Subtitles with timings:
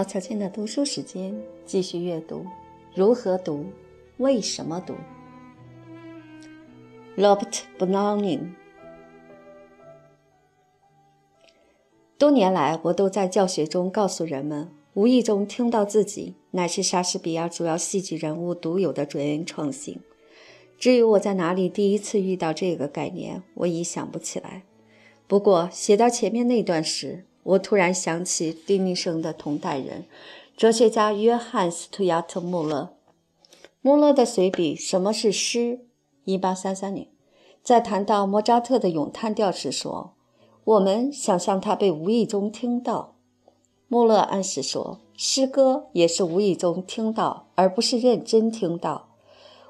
[0.00, 2.46] 毛小倩的读书时间，继续阅读。
[2.94, 3.66] 如何读？
[4.16, 4.94] 为什么读
[7.18, 8.52] ？Robert Browning。
[12.16, 20.00] 多年来，我都在教学中告诉人们，无意中听到自己乃是莎士比亚主要戏剧人物独有的原创新。
[20.78, 24.62] 至于我在哪里第一次遇到这个概念，我已想不起来。
[25.26, 30.04] 不过，写到前面那段时，我突然想起丁尼生的同代人，
[30.56, 32.90] 哲学家约翰·斯图亚特·穆勒。
[33.80, 35.80] 穆勒的随笔《什么是诗》
[36.38, 37.08] （1833 年）
[37.64, 40.12] 在谈到莫扎特的咏叹调时说
[40.64, 43.16] ：“我们想象他被无意中听到。”
[43.88, 49.08] 穆勒暗示说，诗歌也是无意中听到，而不是认真听到。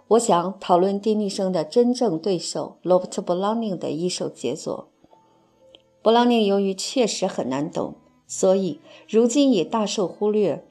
[0.08, 4.89] 我想讨论丁尼生的真正对手罗伯特·布朗宁的一首杰作。
[6.02, 7.94] 勃朗宁由于确实很难懂，
[8.26, 10.64] 所以如今也大受忽略。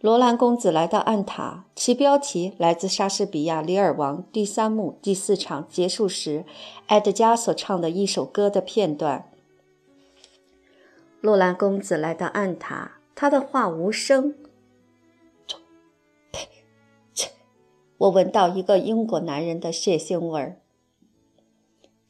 [0.00, 6.44] 罗兰公子来到暗塔，其标题来自莎士比亚《李尔王》第三幕第四场结束时，
[6.86, 9.30] 埃德加所唱的一首歌的片段。
[11.20, 14.34] 罗兰公子来到暗塔，他的话无声。
[17.98, 20.60] 我闻到一个英国男人的血腥味儿。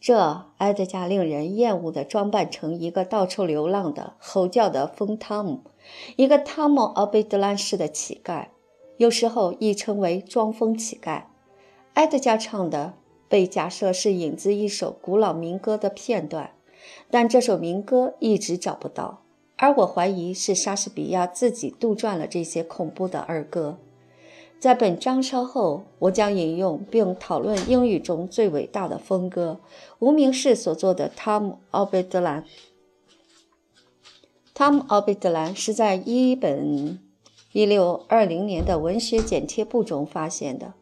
[0.07, 5.63] 这埃德加令人厌恶地装扮成一个到处流浪的、吼叫的疯汤姆，
[6.15, 8.47] 一个汤姆·奥贝德兰式的乞丐，
[8.99, 11.25] 有时候亦称为装疯乞丐。
[11.95, 12.95] 埃德加唱的
[13.29, 16.53] 被假设是引自一首古老民歌的片段，
[17.11, 19.25] 但这首民歌一直找不到，
[19.57, 23.81] 而我怀疑是莎士比亚自己杜撰了这些恐怖的儿歌。
[24.59, 29.61] 在本章稍后，我将引用并讨论英语中最伟大的风歌——
[30.01, 32.43] 无名氏所作的《汤姆·奥贝德兰》。
[34.55, 36.99] 汤姆·奥贝德兰是在一本
[37.53, 40.73] 1620年的文学剪贴簿中发现的，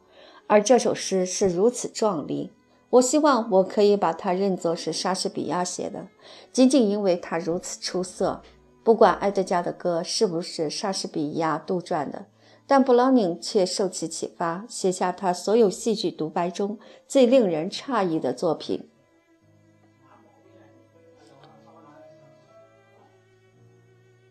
[0.46, 2.52] 而这首诗是如此壮丽，
[2.90, 6.06] 我希望我可以把它认作是莎士比亚写的，
[6.52, 8.40] 仅仅因为它如此出色。
[8.84, 12.26] 不管埃德加的歌是不是莎士比亚杜撰的。
[12.66, 18.88] 但布朗宁却受其启发，写下他所有戏剧独白中最令人诧异的作品。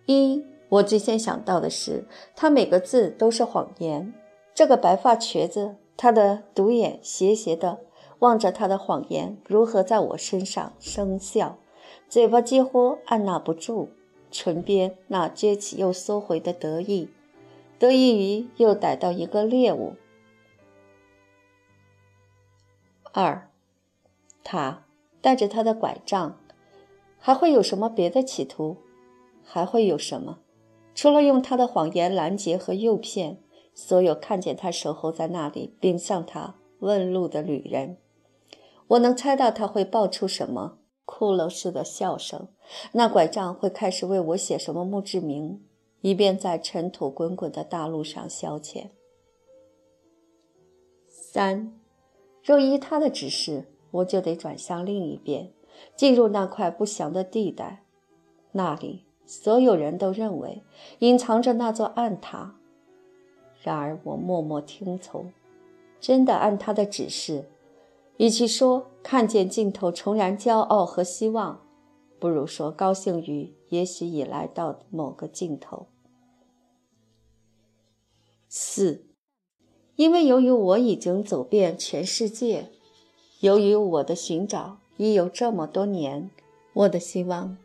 [0.06, 2.06] 一，我最先想到的是，
[2.36, 4.14] 他每个字都是谎言。
[4.54, 7.80] 这个白发瘸子，他的独眼斜斜的
[8.20, 11.58] 望着他的谎言如何在我身上生效，
[12.10, 13.90] 嘴巴几乎按捺不住，
[14.30, 17.10] 唇边那撅起又缩回的得意。
[17.84, 19.96] 得益于又逮到一个猎物。
[23.12, 23.50] 二，
[24.42, 24.86] 他
[25.20, 26.40] 带着他的拐杖，
[27.20, 28.78] 还会有什么别的企图？
[29.44, 30.40] 还会有什么？
[30.96, 37.98] 除了用他的谎言拦截和诱骗所有看见他守候在那里并向他问路的旅人？
[38.88, 42.48] 我能猜到他会爆出什么骷髅似的笑声。
[42.94, 45.62] 那拐杖会开始为我写什么墓志铭？
[46.03, 48.90] 以便在尘土滚滚的大路上消遣。
[51.08, 51.74] 三，
[52.44, 55.53] 若依他的指示，我就得转向另一边，
[55.96, 57.86] 进入那块不祥的地带。
[58.52, 60.62] 那里，所有人都认为
[61.00, 62.58] 隐藏着那座暗塔。
[63.62, 65.31] 然而，我默默听从，
[66.02, 67.46] 真的按他的指示。
[68.18, 71.62] 与其说看见尽头重燃骄傲和希望，
[72.20, 75.88] 不如说高兴于也许已来到某个尽头。
[78.56, 79.08] 四，
[79.96, 82.69] 因为由于我已经走遍全世界，
[83.40, 86.30] 由于我的寻找已有这么多年，
[86.74, 87.58] 我的希望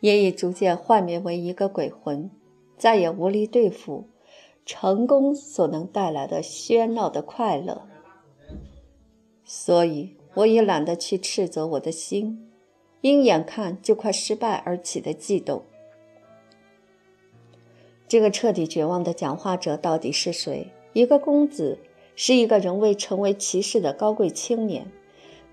[0.00, 2.30] 也已逐渐幻灭为一个鬼魂，
[2.78, 4.08] 再也无力对付
[4.64, 7.86] 成功所能带来的喧闹的快乐。
[9.44, 12.50] 所以，我也懒得去斥责我的心，
[13.02, 15.64] 因眼看就快失败而起的悸动。
[18.10, 20.72] 这个彻底绝望的讲话者到底是谁？
[20.94, 21.78] 一个公子，
[22.16, 24.90] 是一个仍未成为骑士的高贵青年，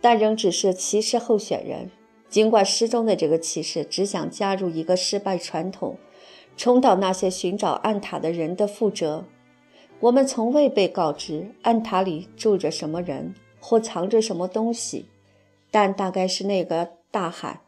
[0.02, 1.92] 但仍只是骑士候选人。
[2.30, 5.98] 尽管诗中的这个骑士只想加入一个失败传统，
[6.58, 9.26] 重蹈那些寻找暗塔的人的覆辙。
[10.00, 15.06] 我们从未被告知暗塔里住着什么人或藏着什么东西，
[15.70, 17.62] 但大概是那个大海。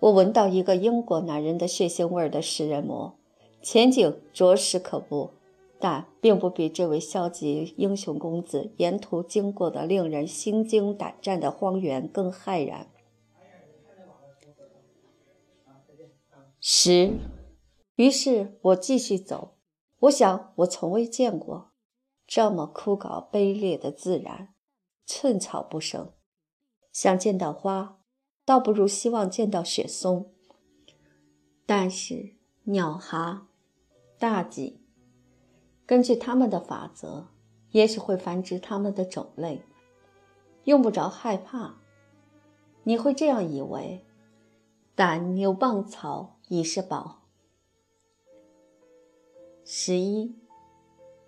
[0.00, 3.18] 我闻到一个英国男人的血腥味的食人魔，
[3.62, 5.30] 前景着实可怖，
[5.80, 12.88] 但并不比这位消极英雄公子沿途经过的令人心惊胆战的荒原更骇然。
[16.60, 17.14] 十。
[17.94, 19.54] 于是我继续走。
[20.00, 21.70] 我想，我从未见过
[22.26, 24.54] 这么枯槁卑劣的自然，
[25.06, 26.12] 寸草不生。
[26.92, 27.95] 想见到花，
[28.46, 30.30] 倒不如希望见到雪松。
[31.66, 32.30] 但是
[32.62, 33.48] 鸟蛤、
[34.18, 34.80] 大戟，
[35.84, 37.26] 根据它们的法则，
[37.72, 39.62] 也许会繁殖它们的种类，
[40.64, 41.74] 用不着害怕。
[42.84, 44.04] 你会这样以为，
[44.94, 47.22] 但牛蒡草已是宝。
[49.64, 50.36] 十一，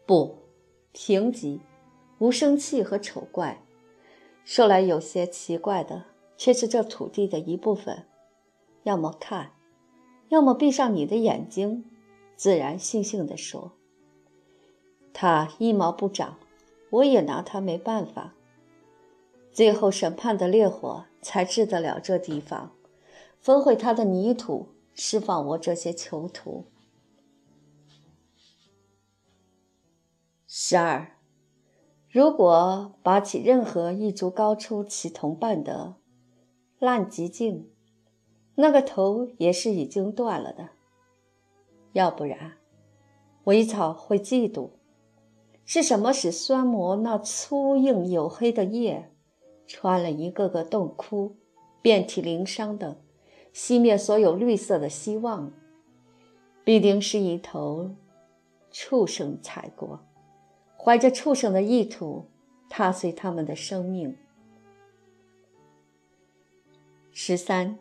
[0.07, 0.45] 不，
[0.93, 1.59] 贫瘠、
[2.19, 3.67] 无生气和丑怪，
[4.45, 6.05] 说来有些奇怪的，
[6.39, 8.07] 却是这土地的一部分。
[8.85, 9.53] 要么看，
[10.31, 11.85] 要么闭上你的眼睛。
[12.37, 13.73] 自然悻悻地说
[15.13, 16.39] ：“他一毛不长，
[16.91, 18.35] 我也拿他没办法。
[19.51, 22.71] 最后审判的烈火才治得了这地方，
[23.41, 26.67] 焚毁他的泥土，释放我这些囚徒。”
[30.47, 31.17] 十二，
[32.09, 35.97] 如果拔起任何一株高出其同伴的
[36.79, 37.69] 烂极茎，
[38.55, 40.69] 那个头也是已经断了的。
[41.93, 42.59] 要不然，
[43.45, 44.71] 苇草会嫉妒。
[45.65, 49.11] 是什么使酸蘑那粗硬黝黑的叶，
[49.67, 51.37] 穿了一个个洞窟，
[51.83, 52.99] 遍体鳞伤的，
[53.53, 55.53] 熄灭所有绿色的希望？
[56.65, 57.91] 必定是一头
[58.71, 60.01] 畜生踩过。
[60.77, 62.27] 怀着畜生的意图，
[62.71, 64.17] 踏碎他们的生命。
[67.21, 67.77] 十三，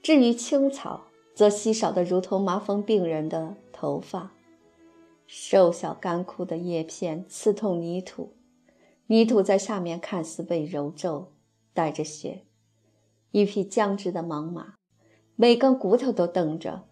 [0.00, 4.30] 至于青草，则稀少的如同麻风病人的头发，
[5.26, 8.32] 瘦小干枯的叶片刺痛泥土，
[9.08, 11.32] 泥土在下面看似被揉皱，
[11.72, 12.42] 带着血。
[13.32, 14.74] 一匹僵直的莽马，
[15.34, 16.84] 每根骨头都瞪着，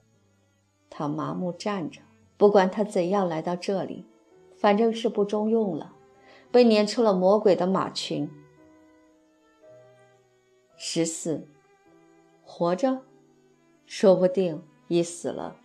[0.91, 2.00] 它麻木站着，
[2.37, 4.05] 不管它怎样来到这里。
[4.56, 5.94] 反正是不中用了，
[6.50, 8.29] 被撵出了魔鬼的马群。
[10.94, 11.46] 十四，
[12.44, 13.00] 活着，
[13.86, 15.56] 说不定已死了。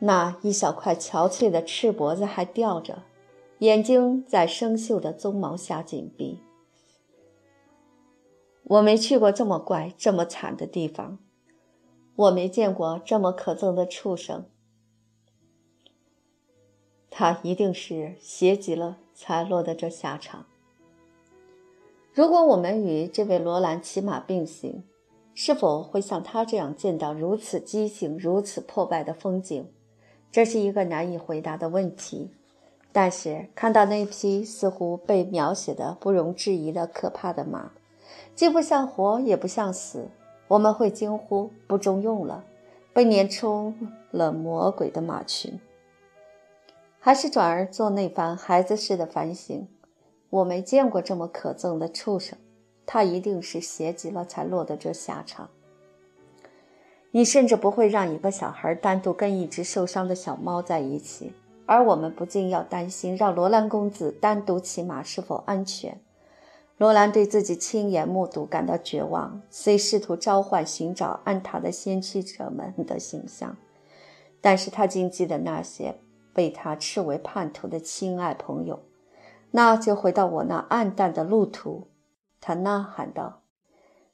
[0.00, 3.04] 那一小块憔悴的赤脖子还吊着，
[3.60, 6.40] 眼睛在生锈的鬃毛下紧闭。
[8.64, 11.20] 我没去过这么怪、这么惨的地方，
[12.16, 14.46] 我没见过这么可憎的畜生。
[17.08, 20.46] 他一定是邪极了，才落得这下场。
[22.18, 24.82] 如果我们与这位罗兰骑马并行，
[25.34, 29.64] 是否会像他这样见到如此畸形、如此破败的风景？
[30.32, 32.32] 这是一个难以回答的问题。
[32.90, 37.70] 但是看到那匹似乎被描写的不容置疑的可怕的马，
[38.34, 40.08] 既不像活，也不像死，
[40.48, 42.42] 我们会惊呼：不中用了，
[42.92, 43.72] 被撵出
[44.10, 45.60] 了魔鬼的马群。
[46.98, 49.68] 还是转而做那番孩子似的反省。
[50.30, 52.38] 我没见过这么可憎的畜生，
[52.84, 55.48] 他一定是邪极了才落得这下场。
[57.10, 61.32] 你甚至不会让一个小孩单独跟一只受伤的小猫在一起，
[61.64, 65.98] 而我们不禁要担心，让罗兰公子单独骑马是否安全。
[66.76, 73.56] 罗兰对自己亲眼目睹感到绝望，虽试图召唤寻找安塔的先驱者们的形象，
[74.40, 75.94] 但是他竟记得那些。
[76.34, 78.78] 被他斥为叛徒的亲爱朋友，
[79.50, 81.88] 那就回到我那暗淡的路途。
[82.40, 83.42] 他呐喊道。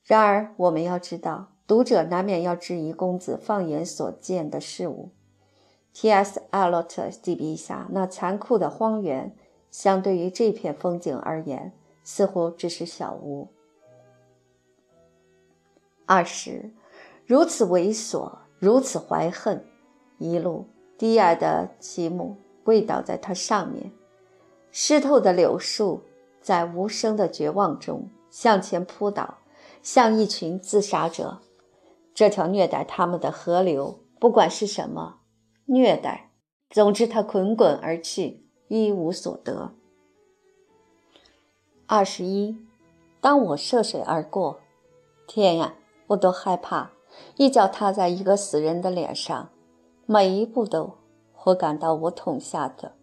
[0.03, 5.11] 然而，我们要知道，读者难免要质疑公子放眼所见的事物。
[5.93, 6.43] T.S.
[6.50, 9.35] 阿洛特笔下那残酷的荒原，
[9.71, 11.73] 相对于这片风景而言，
[12.03, 13.49] 似乎只是小屋。
[16.07, 16.75] 二十，
[17.25, 19.64] 如此猥琐，如此怀恨，
[20.19, 20.67] 一路。
[20.97, 23.91] 低矮的齐木跪倒在他上面，
[24.76, 26.02] 湿透的柳树
[26.40, 29.38] 在无声的绝望中向前扑倒，
[29.85, 31.38] 像一群自杀者。
[32.12, 35.21] 这条虐待他们的河流，不管是什么
[35.66, 36.33] 虐待，
[36.71, 39.75] 总之它滚滚而去，一无所得。
[41.87, 42.59] 二十一，
[43.21, 44.59] 当我涉水而过，
[45.28, 45.76] 天呀，
[46.09, 46.90] 我都害怕，
[47.37, 49.50] 一脚踏在一个死人的脸上。
[50.07, 50.95] 每一步都，
[51.45, 52.97] 我感到我捅下的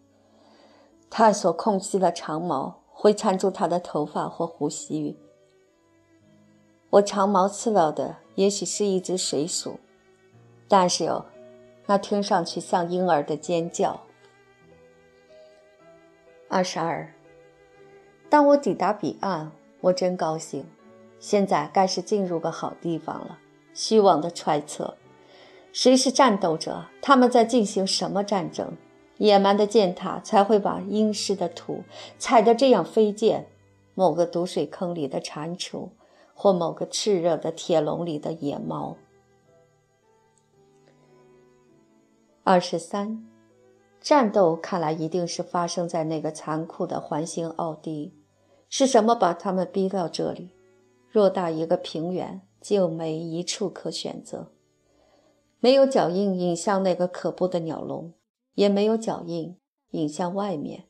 [1.14, 5.14] 探索空隙的长矛会缠住他的头发或胡须。
[6.88, 9.78] 我长矛刺到的也许是一只水鼠，
[10.68, 11.26] 但是哟，
[11.84, 14.00] 那听上去像婴儿的尖叫。
[16.48, 17.12] 二十二，
[18.30, 19.52] 当我抵达彼岸，
[19.82, 20.64] 我真高兴。
[21.20, 23.38] 现在该是进入个好地方了。
[23.74, 24.96] 虚妄的揣测。
[25.74, 26.86] 谁是战斗者？
[27.02, 28.74] 他们在进行什么战争？
[29.22, 31.84] 野蛮的践踏才会把阴湿的土
[32.18, 33.46] 踩得这样飞溅。
[33.94, 35.90] 某个毒水坑里的蟾蜍，
[36.34, 38.96] 或某个炽热的铁笼里的野猫。
[42.42, 43.24] 二十三，
[44.00, 48.12] 战斗看来一定是发生在那个残酷的环形奥地。
[48.68, 50.50] 是什么把他们逼到这里？
[51.12, 54.50] 偌大一个平原，就没一处可选择。
[55.60, 58.12] 没有脚印引向那个可怖的鸟笼，
[58.54, 59.58] 也没有脚印
[59.90, 60.84] 引向外面。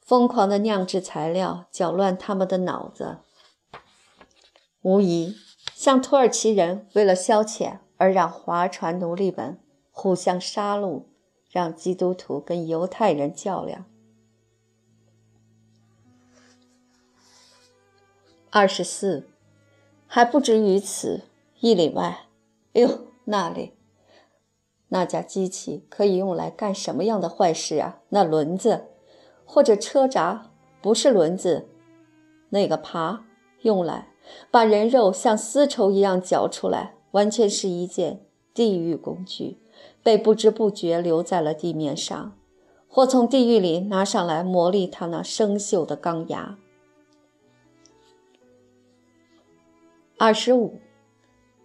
[0.00, 3.18] 疯狂的酿制材料搅乱他们的脑子，
[4.80, 5.36] 无疑
[5.74, 9.60] 像土耳其人为了消遣而让划船奴隶们
[9.90, 11.02] 互相杀戮，
[11.50, 13.84] 让基督徒跟犹太人较量。
[18.50, 19.28] 二十四，
[20.06, 21.24] 还不止于此，
[21.60, 22.26] 一里外，
[22.72, 23.74] 哎呦，那里，
[24.88, 28.00] 那架机器可以用来干什么样的坏事啊？
[28.08, 28.86] 那轮子。
[29.50, 30.50] 或者车闸
[30.82, 31.68] 不是轮子，
[32.50, 33.20] 那个耙
[33.62, 34.08] 用来
[34.50, 38.20] 把人肉像丝绸一样绞出来，完全是一件
[38.52, 39.56] 地狱工具，
[40.02, 42.36] 被不知不觉留在了地面上，
[42.88, 46.58] 或从地狱里拿上来磨砺它那生锈的钢牙。
[50.18, 50.78] 二十五，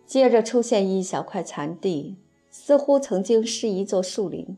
[0.05, 2.15] 接着出现一小块残地，
[2.53, 4.55] 似乎曾经是一座树林。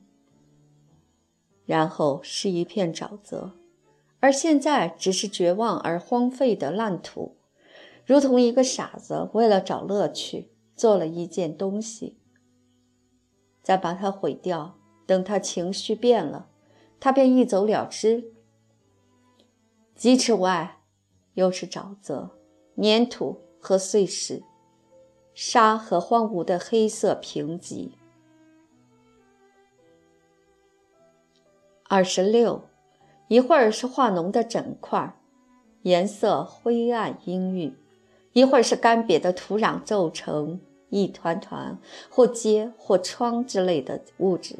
[1.65, 3.53] 然后是一片沼泽，
[4.19, 7.37] 而现在只是绝望而荒废的烂土，
[8.05, 12.17] 如同一个傻子为了找乐趣做了一件东西，
[13.63, 14.77] 再把它毁掉。
[15.07, 16.49] 等他情绪变了，
[16.99, 18.33] 他便一走了之。
[19.95, 20.81] 几尺外
[21.35, 22.37] 又是沼泽、
[22.75, 24.43] 粘土和碎石、
[25.35, 27.91] 沙和荒芜的黑色贫瘠。
[31.89, 32.63] 二十六，
[33.27, 35.19] 一会儿是化脓的整块，
[35.81, 37.73] 颜色灰暗阴郁；
[38.31, 41.77] 一会儿是干瘪的土壤皱成一团团
[42.09, 44.59] 或结或疮之类的物质。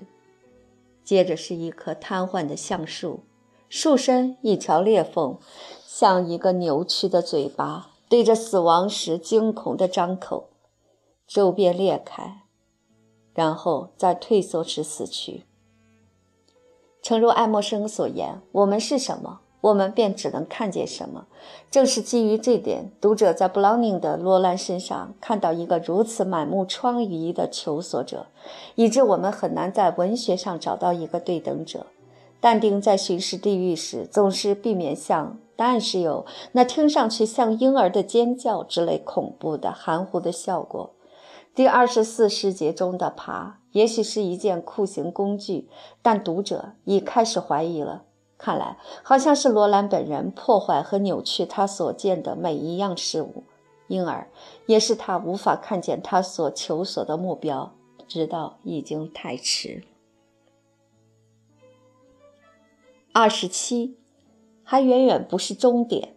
[1.05, 3.21] 接着是一棵瘫痪的橡树，
[3.69, 5.37] 树身一条裂缝，
[5.85, 10.49] 像一个扭曲的嘴巴，对着死亡时惊恐的张口，
[11.27, 12.43] 周边裂开，
[13.33, 15.43] 然后在退缩时死去。
[17.01, 21.25] 诚如爱默生所言：“我们是什么，我们便只能看见什么。”
[21.69, 28.27] 正是基于这点，读者在布朗宁的罗兰身上看到一个如此满目疮痍的求索者，
[28.75, 31.87] 以致我们很难在文学上找到一个对等者。
[32.39, 40.91] 但丁在巡视地狱时，总是避免像答案是有那听上去像婴儿的尖叫之类恐怖的含糊的效果。
[41.55, 43.59] 第二十四诗节中的爬。
[43.71, 45.67] 也许是一件酷刑工具，
[46.01, 48.05] 但读者已开始怀疑了。
[48.37, 53.43] 看来好像是罗兰本人破坏和扭曲他所见的每一样事物，
[53.87, 54.29] 因而
[54.65, 57.73] 也是他无法看见他所求索的目标，
[58.07, 59.83] 直到已经太迟。
[63.11, 63.97] 二十七，
[64.63, 66.15] 还远远不是终点，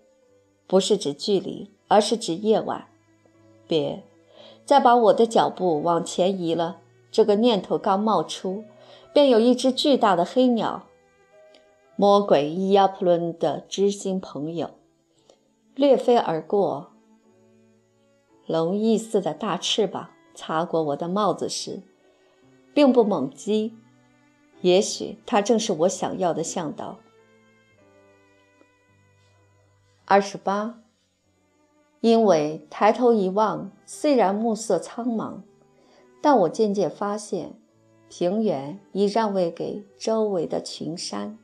[0.68, 2.86] 不是指距离，而是指夜晚。
[3.66, 4.04] 别
[4.68, 6.80] 再把我的脚步往前移了。
[7.10, 8.64] 这个念头刚冒出，
[9.14, 10.82] 便有一只巨大的黑鸟——
[11.96, 14.72] 魔鬼伊亚普伦的知心朋友——
[15.74, 16.92] 掠飞而过。
[18.44, 21.80] 龙翼似的大翅膀擦过我的帽子时，
[22.74, 23.74] 并不猛击。
[24.60, 26.98] 也许它正是我想要的向导。
[30.04, 30.80] 二十八，
[32.00, 35.42] 因为抬头一望，虽然暮色苍茫。
[36.20, 37.54] 但我渐渐发现，
[38.08, 41.38] 平原已让位给周围的群山。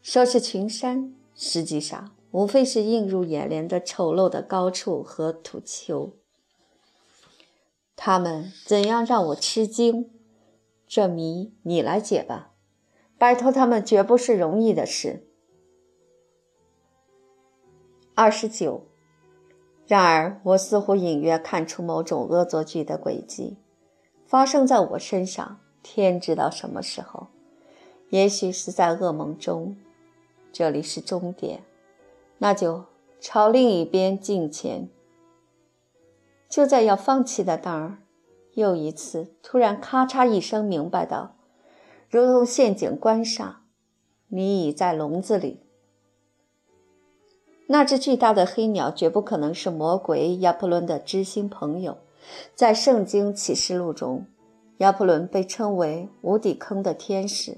[0.00, 6.12] 说是群山，实际上无非是映入眼帘的丑陋的高处和土丘。
[7.94, 10.10] 他们怎样让我吃惊？
[10.86, 12.52] 这谜你来解吧。
[13.18, 15.28] 摆脱他们绝不是容易的事。
[18.14, 18.86] 二十九。
[19.86, 23.58] 然而，我似乎隐约看出某种恶作剧的轨迹。
[24.24, 27.26] 发生在我身上，天知道什么时候，
[28.10, 29.76] 也许是在噩梦中。
[30.52, 31.62] 这里是终点，
[32.38, 32.84] 那就
[33.20, 34.88] 朝另一边进前。
[36.48, 37.98] 就在要放弃的当儿，
[38.54, 41.36] 又一次突然咔嚓一声，明白到，
[42.08, 43.64] 如同陷阱关上，
[44.28, 45.60] 你已在笼子里。
[47.72, 51.96] 那只巨大的黑鸟绝不可能是魔鬼亚普伦的知心朋友。
[52.54, 54.26] 在《圣经启示录》中，
[54.76, 57.56] 亚破仑被称为“无底坑的天使”。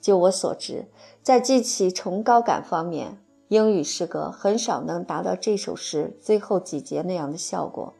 [0.00, 0.86] 就我所知，
[1.20, 7.92] 在激起崇高感方面，英语诗歌很少能达到这首诗最后几节那样的效果。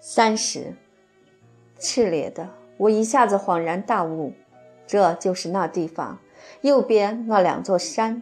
[0.00, 0.74] 三十，
[1.78, 4.32] 炽烈的，我一下子恍然大悟，
[4.84, 6.18] 这就是那地方，
[6.62, 8.20] 右边那两座山，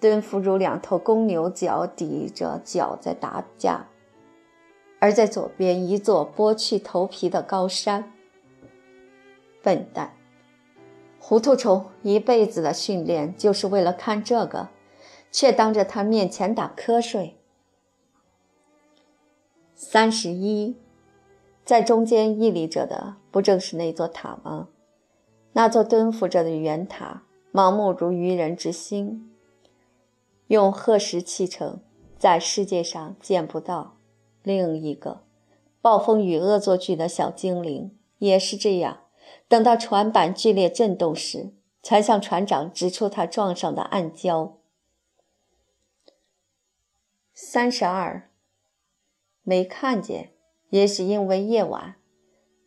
[0.00, 3.86] 蹲伏如两头公牛，角抵着角在打架。
[5.00, 8.12] 而在左边一座剥去头皮的高山。
[9.62, 10.14] 笨蛋，
[11.20, 14.68] 糊涂虫，一辈子的训练就是为了看这个，
[15.30, 17.36] 却当着他面前打瞌睡。
[19.74, 20.76] 三十一，
[21.64, 24.68] 在中间屹立着的，不正是那座塔吗？
[25.52, 29.27] 那座蹲伏着的圆塔，盲目如愚人之心，
[30.48, 31.80] 用褐石砌成，
[32.18, 33.96] 在世界上见不到。
[34.42, 35.24] 另一个
[35.80, 39.04] 暴风雨恶作剧的小精灵也是这样。
[39.46, 41.52] 等到船板剧烈震动时，
[41.82, 44.52] 才向船长指出他撞上的暗礁。
[47.34, 48.30] 三十二，
[49.42, 50.32] 没看见，
[50.70, 51.96] 也是因为夜晚。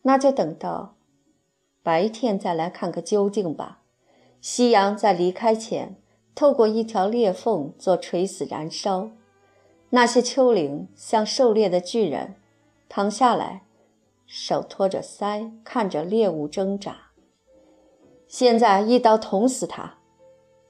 [0.02, 0.96] 那就等到
[1.82, 3.82] 白天再来看个究竟吧。
[4.40, 6.01] 夕阳在离开前，
[6.34, 9.10] 透过一条裂缝做垂死燃烧。
[9.90, 12.36] 那些丘陵像狩猎的巨人，
[12.88, 13.66] 躺下来，
[14.26, 17.10] 手托着腮，看着猎物挣扎。
[18.26, 19.98] 现在一刀捅死他，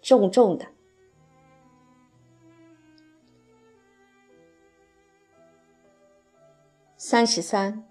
[0.00, 0.66] 重重的。
[6.96, 7.84] 三十三，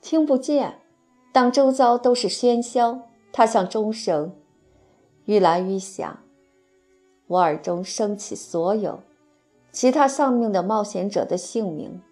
[0.00, 0.78] 听不见。
[1.32, 4.36] 当周遭都是喧嚣，他像钟声，
[5.24, 6.22] 愈来愈响。
[7.26, 9.00] 我耳中升起所有。
[9.70, 12.02] 其他丧命的冒险者的姓名。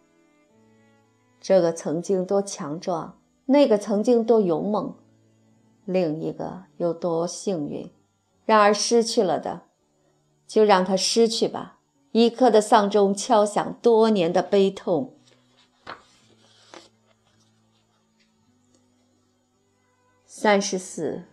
[1.40, 4.94] 这个曾经多强壮，那个曾经多勇猛，
[5.84, 7.90] 另一个有多幸运。
[8.46, 9.62] 然而失去了的，
[10.46, 11.78] 就让他失去吧。
[12.12, 15.14] 一刻的丧钟敲响多年的悲痛。
[20.26, 21.24] 三十四，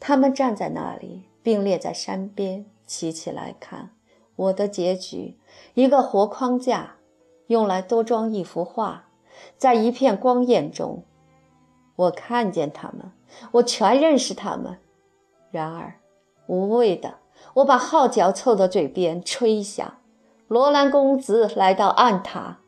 [0.00, 3.90] 他们站在那里，并列在山边，齐起来看。
[4.34, 5.36] 我的结局，
[5.74, 6.96] 一个活框架，
[7.48, 9.08] 用来多装一幅画，
[9.56, 11.04] 在一片光焰中，
[11.96, 13.12] 我看见他们，
[13.52, 14.78] 我全认识他们。
[15.50, 16.00] 然而，
[16.46, 17.18] 无谓的，
[17.54, 19.98] 我把号角凑到嘴边吹响。
[20.46, 22.60] 罗兰公子来到暗塔。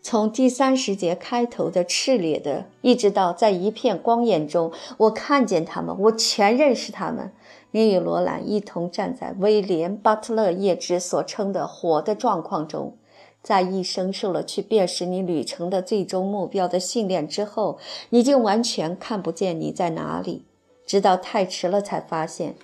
[0.00, 7.32] 从第三十节开头的炽烈的，一直到在一片光焰中，我看见他们，我全认识他们。
[7.72, 12.96] 你与罗兰一同站在威廉·巴特勒叶芝所称的“火”的状况中，
[13.42, 17.78] 在一生受了去辨识你旅程的最终目标的训练之后，
[18.10, 20.44] 已经完全看不见你在哪里，
[20.86, 22.54] 直到太迟了才发现，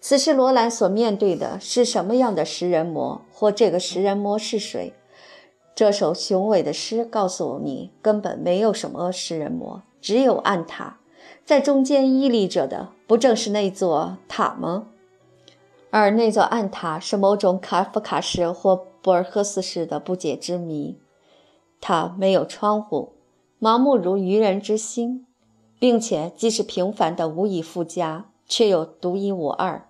[0.00, 4.92] 此时罗兰所面对的是什么样的食人魔，或这个食人魔是谁。
[5.74, 10.97] 这首雄伟的诗告诉你，根本没有什么食人魔，只有暗塔。
[11.48, 14.88] 在中间屹立着的，不正是那座塔吗？
[15.88, 20.98] 而那座暗塔是某种卡夫卡式或博尔赫斯式的不解之谜。
[21.80, 23.14] 它没有窗户，
[23.58, 25.24] 盲目如愚人之心，
[25.78, 29.88] 并且既是平凡的无以复加，却又独一无二。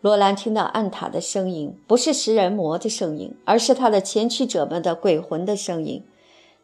[0.00, 6.04] 罗兰听到暗塔的声音，不是食人魔的声音，而是他的前驱者们的鬼魂的声音，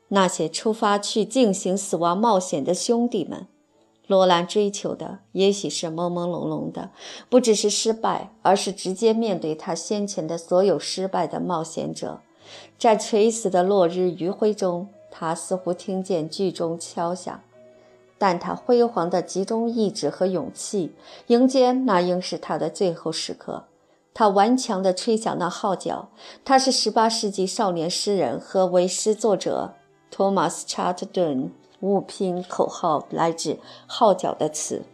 [0.07, 3.49] 那些出发去进行死亡冒险的兄弟们。
[4.11, 6.91] 罗兰追求的也许是朦朦胧胧的，
[7.29, 12.19] 不只是失败，而是直接面对他先前的所有失败的冒险者。
[12.77, 17.41] 在垂死的落日余晖中，他似乎听见剧中敲响，
[18.19, 20.93] 但他辉煌的集中意志和勇气，
[21.29, 23.63] 迎接那应是他的最后时刻。
[24.13, 26.09] 他顽强地吹响那号角。
[26.45, 29.75] 他是十八世纪少年诗人和为诗作者
[30.11, 31.53] 托马斯·查特顿。
[31.81, 34.85] 勿拼口号来自号角的词，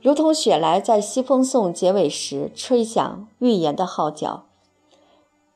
[0.00, 4.44] 如同雪莱在西风颂结尾时吹响预言的号角，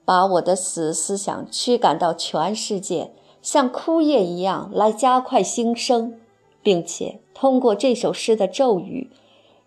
[0.04, 6.18] 把我的死思想驱赶到全世界，像枯叶一样来加快新生，
[6.62, 9.10] 并且通过这首诗的咒语，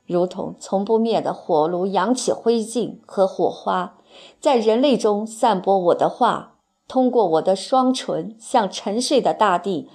[0.06, 3.98] 如同从不灭的火炉扬起灰烬和火花，
[4.42, 6.51] 在人类中散播我的话。
[6.92, 9.88] 通过我的双唇，向沉睡的大地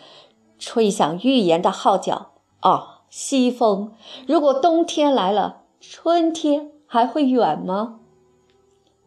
[0.59, 2.31] 吹响预言的号角。
[2.63, 3.93] 哦，西风！
[4.27, 8.01] 如果冬天来了，春天还会远吗？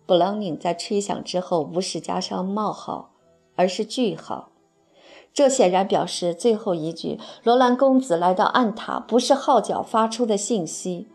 [0.05, 3.09] 布朗宁在吹响之后，不是加上冒号，
[3.55, 4.49] 而是句号。
[5.33, 11.07] 这显然表示最后一句“罗兰公子来到暗塔”不是号角发出的信息。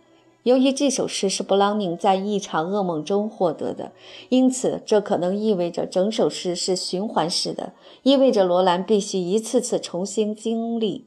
[0.44, 3.92] 由于这首诗是布朗宁在一场噩梦中获得的，
[4.28, 11.07] 因此这可能意味着整首诗是循环式的，意味着罗兰必须一次次重新经历。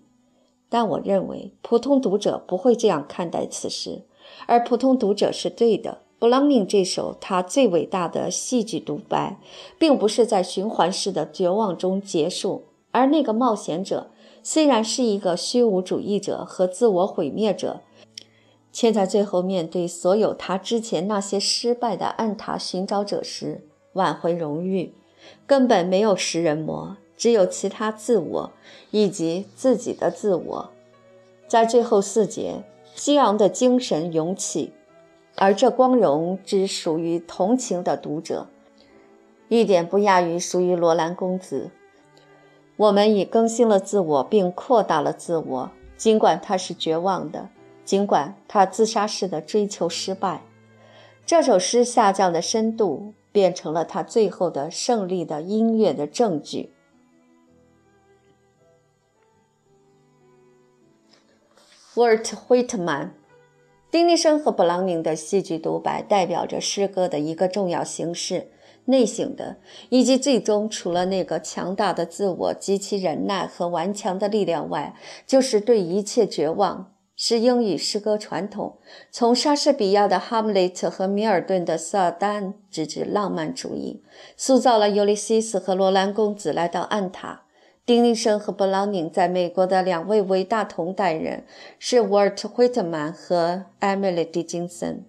[0.69, 4.01] 但我认为普通读者不会这样看待此诗，
[4.47, 5.99] 而普通读者是对的。
[6.17, 9.39] 布朗宁这首他最伟大的戏剧独白，
[9.77, 14.09] 并不是在循环式的绝望中结束，而那个冒险者
[14.41, 17.81] 虽然是一个虚无主义者和自我毁灭者。
[18.77, 23.63] 却在最后面对所有他之前那些失败的暗塔寻找者时
[23.93, 24.93] 挽回荣誉，
[25.47, 28.51] 根本没有食人魔，只有其他自我
[28.91, 30.69] 以及自己的自我。
[31.47, 32.63] 在最后四节，
[32.93, 34.73] 激昂的精神涌起，
[35.37, 38.45] 而这光荣只属于同情的读者，
[39.49, 41.71] 一点不亚于属于罗兰公子。
[42.75, 47.49] 我们已更新了自我，并扩大了自我，尽管他是绝望的。
[47.87, 50.41] 尽管他自杀式的追求失败，
[51.25, 56.73] 这首诗下降的深度变成了他最后的胜利的音乐的证据。
[61.95, 63.15] 沃尔特·惠特曼、
[63.89, 68.51] 丁尼生和布朗宁的戏剧独白代表着诗歌的一个重要形式——
[68.83, 69.55] 内省的，
[69.87, 74.93] 以及最终除了那个强大的自我及其忍耐和顽强的力量外，
[75.25, 76.91] 就是对一切绝望。
[77.19, 78.77] 是英语诗歌传统，
[79.09, 84.03] 从莎士比亚的《哈姆雷特》和米尔顿的《撒旦》直至浪漫主义，
[84.37, 87.41] 塑造了尤利西斯和罗兰公子来到暗塔。
[87.87, 91.43] 丁尼生和布朗宁在美国的两位伟大同代人
[91.79, 95.03] 是沃尔特·惠特曼和艾米丽·狄金森。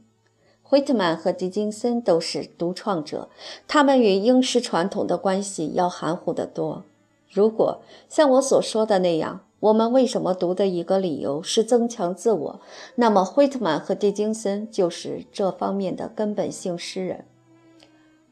[0.62, 3.29] 惠特曼和狄金森都是独创者，
[3.66, 6.85] 他们与英诗传统的关系要含糊得多。
[7.31, 12.61] 如果像我所说的那样，我们为什么读的一个理由是增强自我？
[12.94, 17.25] 那么，惠特曼和狄金森就是这方面的根本性诗人。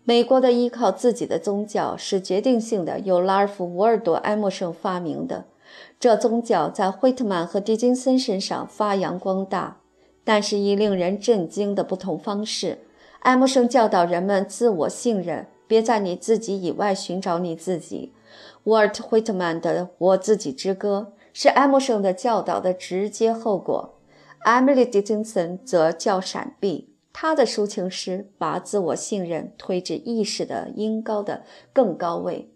[0.05, 5.47] 美国的依靠自己的宗教是决定性的，由拉尔夫·沃尔多·埃默生发明的。
[5.99, 9.81] 这宗教在惠特曼和狄金森身上发扬光大，
[10.23, 12.79] 但是以令人震惊的不同方式。
[13.23, 18.13] 埃默生教导人们自我信任，别在你自己以外寻找你自己。
[18.65, 21.09] 沃尔特·惠特曼的《我自己之歌》。
[21.39, 23.99] 是艾默生的教导的直接后果。
[24.39, 31.43] 艾米丽·狄金森则较闪避，他的抒情诗把自我信任推至意识的音高的
[31.75, 32.51] 更高位，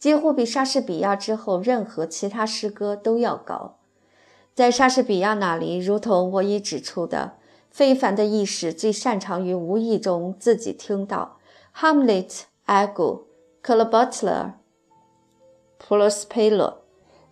[0.00, 3.78] 几乎比莎士比亚之后任何其他诗歌都要高。
[4.52, 7.34] 在莎士比亚那里，如同我已指出的，
[7.70, 11.38] 非凡的意识最擅长于无意中自己听到
[11.70, 13.28] 哈姆雷特、埃古、
[13.62, 14.54] 克勒巴特勒、
[15.78, 16.87] 普罗斯佩勒。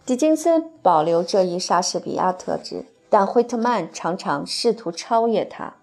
[0.06, 5.78] 狄金森保留这一莎士比亚特质，但惠特曼常常试图超越他。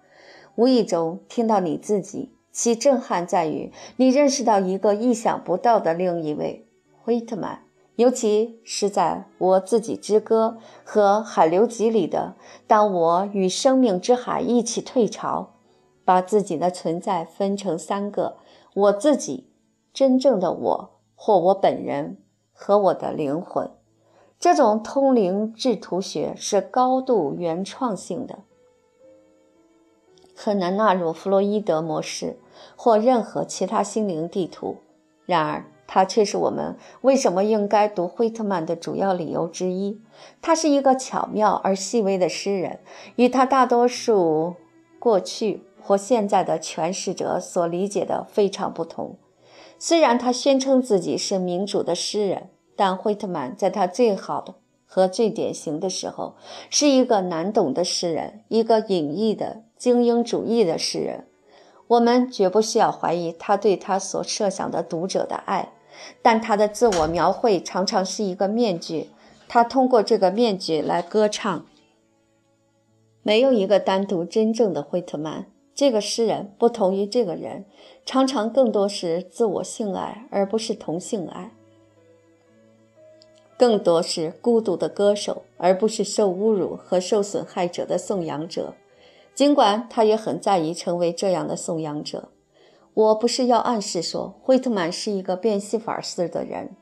[0.54, 6.66] 无意中听到你自己，其震撼在于你认识到一个意想不到的另一位
[7.02, 7.64] 惠特曼，
[7.96, 12.34] 尤其是在我自己之歌和海流集里的
[12.66, 15.56] “当我与生命之海一起退潮”，
[16.02, 18.38] 把自己的存在分成三个：
[18.72, 19.50] 我自己、
[19.92, 22.22] 真正的我或我本人
[22.54, 23.70] 和我的灵魂。
[24.44, 28.40] 这种通灵制图学是高度原创性的，
[30.36, 32.36] 很难纳入弗洛伊德模式
[32.76, 34.76] 或任何其他心灵地图。
[35.24, 40.02] 然而，它却是我们为什么应该读惠特曼的主要理由之一。
[40.42, 42.80] 他是一个巧妙而细微的诗人，
[43.16, 44.56] 与他大多数
[44.98, 49.16] 过去或现在的诠释者所理解的非常不同。
[49.78, 52.50] 虽然他宣称自己是民主的诗人。
[52.76, 54.54] 但惠特曼在他最好的
[54.86, 56.34] 和最典型的时候，
[56.70, 61.26] 是一个难懂的诗人，一个隐逸的精英主义的诗人。
[61.88, 65.72] 我们绝不需要怀疑他对他所设想的读者的爱，
[66.22, 69.10] 但他的自我描绘常常是一个面具，
[69.46, 71.66] 他通过这个面具来歌唱。
[73.22, 75.46] 没有一个单独真正的惠特曼。
[75.74, 77.64] 这个诗人不同于这个人，
[78.06, 81.50] 常常更多是自我性爱，而不是同性爱。
[83.64, 88.74] 更多是孤独的歌手，而不是受侮辱和受损害者的颂扬者。
[89.34, 92.28] 尽管他也很在意成为这样的颂扬者。
[92.92, 96.76] 我不是要暗示说惠特曼是一个变戏法似的人，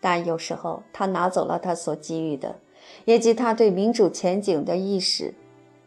[0.00, 2.56] 但有时候他拿走了他所给予的，
[3.04, 5.34] 以及他对民主前景的意识，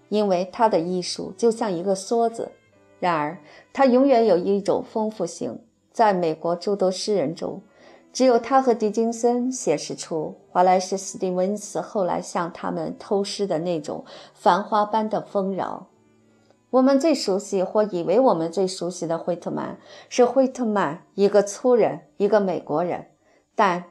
[0.10, 2.52] 因为他的艺术就像一个梭子。
[3.00, 3.40] 然而，
[3.74, 5.60] 他永远有一种丰富性。
[5.92, 7.64] 在美国诸多诗人中。
[8.16, 15.88] 只有他和狄金森显示出华莱士·斯蒂文斯后来向他们偷师的那种繁花般的丰饶。
[16.70, 23.08] 我们最熟悉或以为我们最熟悉的惠特曼是惠特曼，一个粗人，一个美国人，
[23.54, 23.84] 但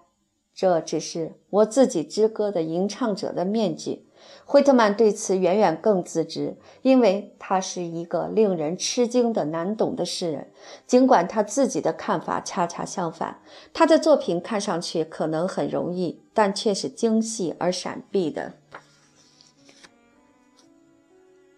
[0.55, 4.07] 这只是我自己之歌的吟唱者的面具。
[4.47, 10.51] 惠特曼对此远远更自知，因为他是一个令人吃惊的难懂的诗人。
[10.87, 13.41] 尽管他自己的看法恰恰相反，
[13.73, 18.53] 他的作品看上去可能很容易，但却是精细而闪避的。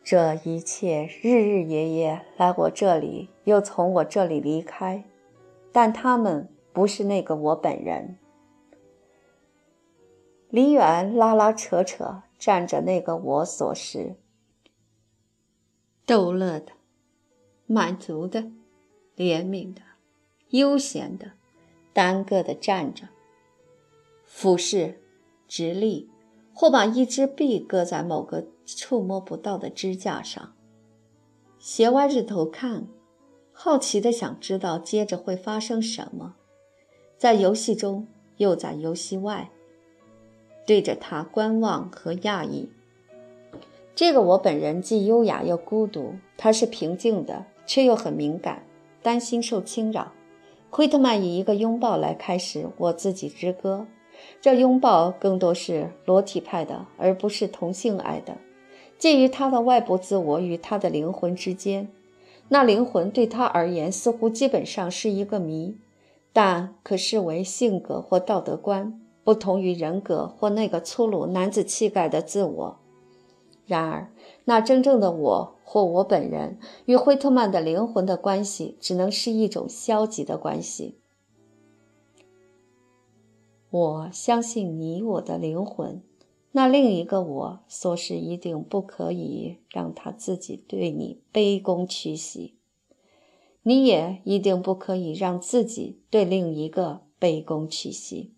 [0.04, 5.02] 这一切日日夜夜来我这里，又从我这里离开，
[5.72, 8.16] 但他们不是那个我本人。
[10.50, 12.22] 离远拉拉扯扯。
[12.46, 14.14] 站着那个我所是，
[16.06, 16.74] 逗乐的、
[17.66, 18.42] 满足的、
[19.16, 19.82] 怜悯的、
[20.50, 21.32] 悠闲的，
[21.92, 23.08] 单个的站着，
[24.24, 25.02] 俯视、
[25.48, 26.08] 直立，
[26.54, 30.54] 或把一只臂搁在某个触摸不到的支架上，
[31.58, 32.86] 斜歪着头看，
[33.50, 36.36] 好奇的想知道接着会发生什么，
[37.18, 38.06] 在游戏中，
[38.36, 39.50] 又在游戏外。
[40.66, 42.68] 对着他观望和讶异。
[43.94, 48.64] 这个我本人既优雅又孤独，他是平静的，却又很敏感，
[49.02, 50.12] 担心受侵扰。
[50.68, 53.86] 惠特曼以一个拥抱来开始我自己之歌，
[54.42, 58.36] 这拥抱更多是裸体派的，而不是同性爱的，
[58.98, 61.88] 介于他的外部自我与他的灵魂之间。
[62.48, 65.76] 那灵魂对他而言似乎基本上是一个谜，
[66.32, 69.00] 但可视为性格或道德观。
[69.26, 72.78] 不同于人格或那个粗鲁男子气概的自我，
[73.66, 74.12] 然而
[74.44, 81.00] 那真正的我或我本人与惠特曼的灵魂的关系，只能是一种消极的关系。
[83.68, 86.00] 我相信你，我的灵魂，
[86.52, 92.54] 那另一个我，说是一定不可以让他自己对你卑躬屈膝，
[93.64, 98.35] 你也一定不可以让自己对另一个卑躬屈膝。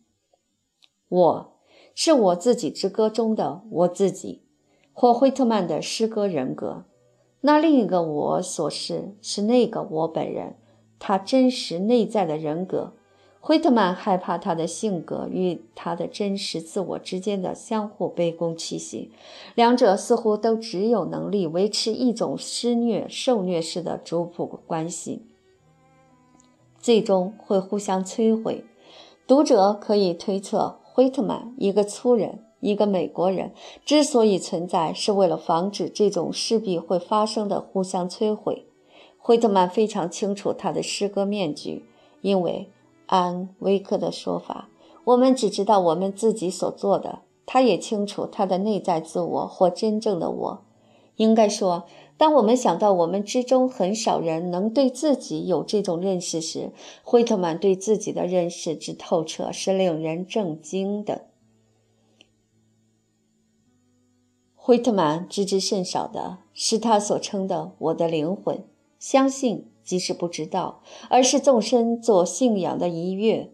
[1.09, 1.53] 我
[1.95, 4.43] 是我自己之歌中的我自己，
[4.93, 6.85] 或惠特曼的诗歌人格。
[7.41, 10.57] 那另一个我所示是那个我本人，
[10.99, 12.93] 他真实内在的人格。
[13.41, 19.11] 惠特曼害怕他的性格与他的真实自我之间的相互卑躬屈膝，
[19.55, 25.23] 两者似乎都只有能力维持一种施虐受虐式的主仆关系，
[26.79, 28.65] 最终会互相摧毁。
[29.27, 30.81] 读者可以推测。
[30.99, 33.53] 惠特曼，一个粗人，一个美国人，
[33.85, 38.67] 之所以存在，是为了防止这种势必会发生的互相摧毁。
[39.17, 41.85] 惠特曼非常清楚他的诗歌面具，
[42.21, 42.69] 因为
[43.07, 44.71] 按威克的说法，
[45.05, 47.21] 我们只知道我们自己所做的。
[47.47, 50.65] 他也清楚他的内在自我或真正的我。
[51.15, 51.85] 应该说。
[52.19, 56.73] 当我们想到我们之中很少人能对自己有这种认识时，
[57.05, 61.27] 惠特曼对自己的认识之透彻是令人震惊的。
[64.57, 68.65] 惠特曼知之甚少的是他所称的“我的灵魂”，
[68.99, 73.51] 相信即使不知道，而是纵身做信仰的一跃。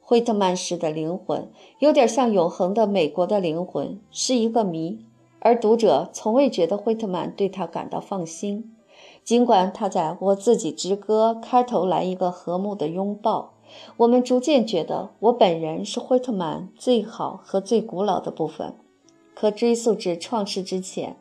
[0.00, 5.06] 惠特曼式的灵魂有点像永恒的美国的灵魂，是一个谜。
[5.40, 8.76] 而读者从未觉得惠特曼对他感到放心，
[9.24, 13.54] 尽管他在我自己之歌开头来一个和睦的拥抱。
[13.98, 18.74] 我们逐渐觉得我本人是惠特曼最好和最古老的部分，
[19.34, 21.16] 可追溯至创世之前，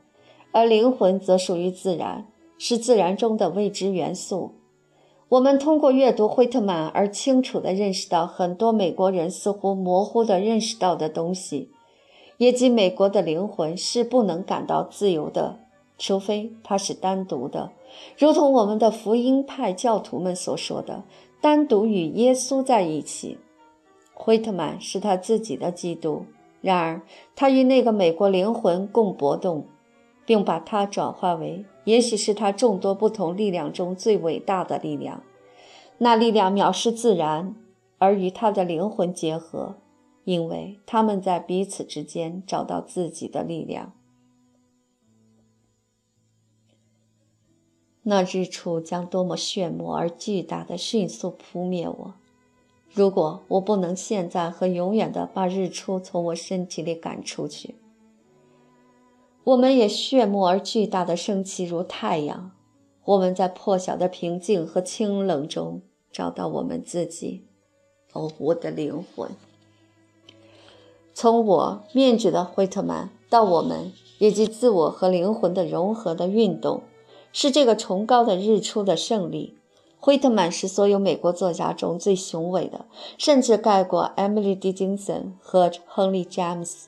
[0.52, 2.26] 而灵魂则属于自然，
[2.58, 4.56] 是自然中的未知元素。
[5.30, 11.70] 我们通过阅读惠特曼而清楚地认识到很多美国人似乎模糊地认识到的东西。
[12.40, 15.60] 也即，美国的灵魂是不能感到自由的，
[15.98, 17.74] 除非它是单独的，
[18.18, 21.04] 如同我们的福音派教徒们所说的，
[21.42, 23.38] 单独与耶稣在一起。
[24.14, 26.24] 惠特曼是他自己的基督，
[26.62, 27.02] 然而
[27.36, 29.66] 他与那个美国灵魂共搏动，
[30.26, 35.22] 并把它转化为，也许是他众多不同力量中最伟大的力量。
[35.98, 37.54] 那力量藐视自然，
[37.98, 39.76] 而与他的灵魂结合。
[40.30, 43.94] 因为他们在彼此之间找到自己的力量。
[48.04, 52.14] 那日出将多么炫目而巨大的迅速扑灭我！
[52.94, 57.74] 如果我不能现在和永远的把日出从我身体里赶出去，
[59.46, 62.52] 我们也炫目而巨大的升起如太阳。
[63.04, 67.48] 我们在破晓的平静和清冷中找到我们自己。
[68.14, 69.32] 哦，我的灵魂！
[71.22, 76.84] 从我面具的惠特曼到我们以及自我和灵魂的融合的运动，
[77.34, 79.58] 是这个崇高的日出的胜利。
[80.00, 82.86] 惠特曼是所有美国作家中最雄伟的，
[83.18, 86.88] 甚至盖过 Emily Dickinson 和亨利·詹姆斯。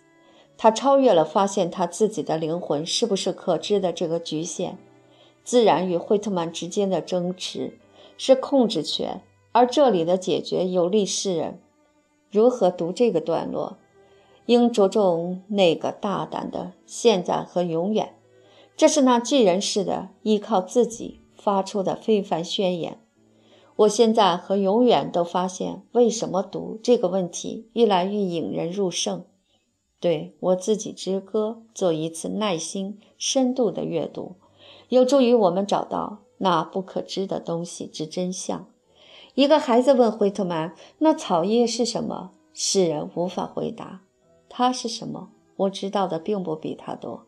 [0.57, 4.77] 他超越了发现他自己的灵魂是不是可知的这个局限。
[5.43, 7.77] 自然与惠特曼之间的争执
[8.17, 11.59] 是控制权，而这里的解决有利世人。
[12.31, 13.75] 如何读这个段落？
[14.45, 18.15] 应着重那个大胆的现在和永远。
[18.75, 22.99] 这是那巨人似的依靠自己发出的非凡宣言。
[23.77, 29.25] 我现在和永远都发现，为什么读这个问题越来越引人入胜。
[29.99, 34.35] 对我自己之歌做一次耐心、深度的阅读，
[34.89, 38.67] 有助于我们找到那不可知的东西之真相。
[39.35, 44.01] 一个孩子问惠特曼：“那草叶是什么？”世人无法回答。
[44.53, 45.29] 他是什么？
[45.55, 47.25] 我知道的并不比他多。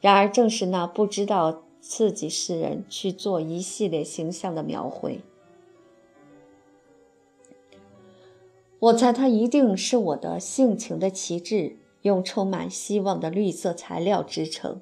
[0.00, 5.20] 然而，正是那不知道，刺激世人去做一系列形象的描绘。
[8.78, 14.80] 我猜它一定是我的性情的旗帜，用充满希望的绿色材料制成。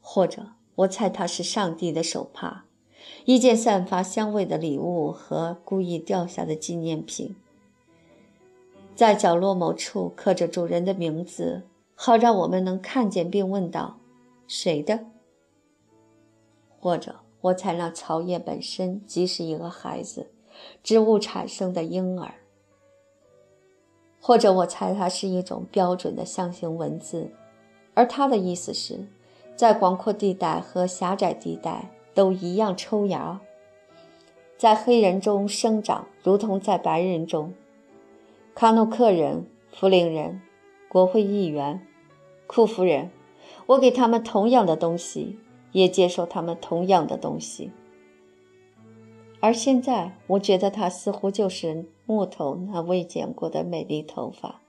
[0.00, 2.64] 或者，我猜它是上帝的手帕，
[3.26, 7.36] 一件散发香味的礼物和故意掉下的纪念品。
[8.96, 13.98] 在角落某处刻着主人的名字，好让我们能看见并问道
[14.48, 15.04] ：“谁的？”
[16.80, 20.30] 或者，我猜那草叶本身即是一个孩子，
[20.82, 22.32] 植物产生的婴儿。
[24.18, 27.30] 或者我猜它是一种标准的象形文字，
[27.92, 29.06] 而它的意思是，
[29.54, 33.38] 在广阔地带和狭窄地带都一样抽芽，
[34.56, 37.52] 在黑人中生长，如同在白人中。
[38.58, 40.40] 卡诺克人、弗林人、
[40.88, 41.86] 国会议员、
[42.46, 43.10] 库夫人，
[43.66, 45.38] 我给他们同样的东西，
[45.72, 47.70] 也接受他们同样的东西。
[49.40, 54.62] 而现在，我觉得它似乎就是木头那未剪过的美丽头发。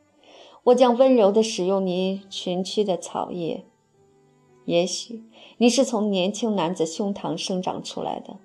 [0.65, 3.63] 我将温柔地使用你裙区的草叶。
[4.65, 5.23] 也许
[5.59, 8.35] 你是从年轻男子胸膛生长出来的。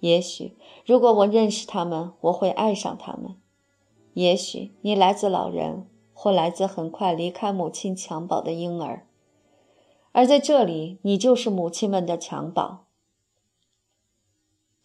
[0.00, 3.36] 也许如果我认识他们，我会爱上他们。
[4.14, 9.06] 也许你来自老人，或来自很快离开母亲襁褓的婴儿。
[10.12, 12.86] 而在这里，你就是母亲们的襁褓。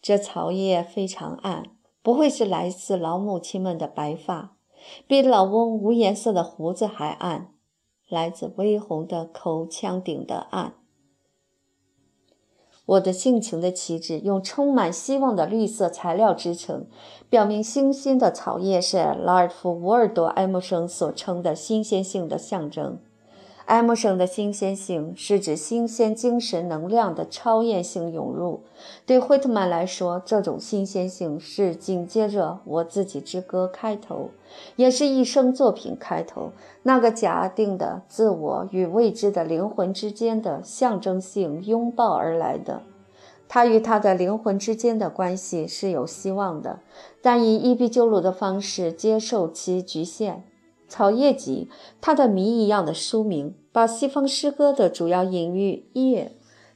[0.02, 4.56] 这草叶非常暗，不会是来自老母亲们的白发，
[5.06, 7.54] 比老翁无颜色的胡子还暗，
[8.08, 10.79] 来自微红的口腔顶的暗。
[12.90, 16.86] 我的性情的旗帜用充满希望的绿色材料制成，
[17.28, 22.98] 表明新鲜的草叶是拉尔夫·沃尔多·埃默生所称的新鲜性的象征。
[23.66, 28.62] 艾默生的新鲜性是指新鲜精神能量的超验性涌入。
[29.06, 34.30] 对惠特曼来说，这种新鲜性是紧接着我自己之歌开头，
[34.74, 36.50] 也是一生作品开头
[36.82, 42.82] 那个假定的自我与未知的灵魂之间的象征性拥抱而来的。
[43.46, 46.80] 他与他的灵魂之间的关系是有希望的，
[47.20, 50.44] 但以伊壁鸠鲁的方式接受其局限。
[50.90, 56.32] 草叶集，它的谜一样的书名，把西方诗歌的主要隐喻叶，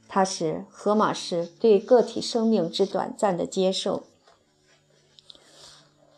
[0.07, 4.03] 它是荷马诗对个体生命之短暂的接受，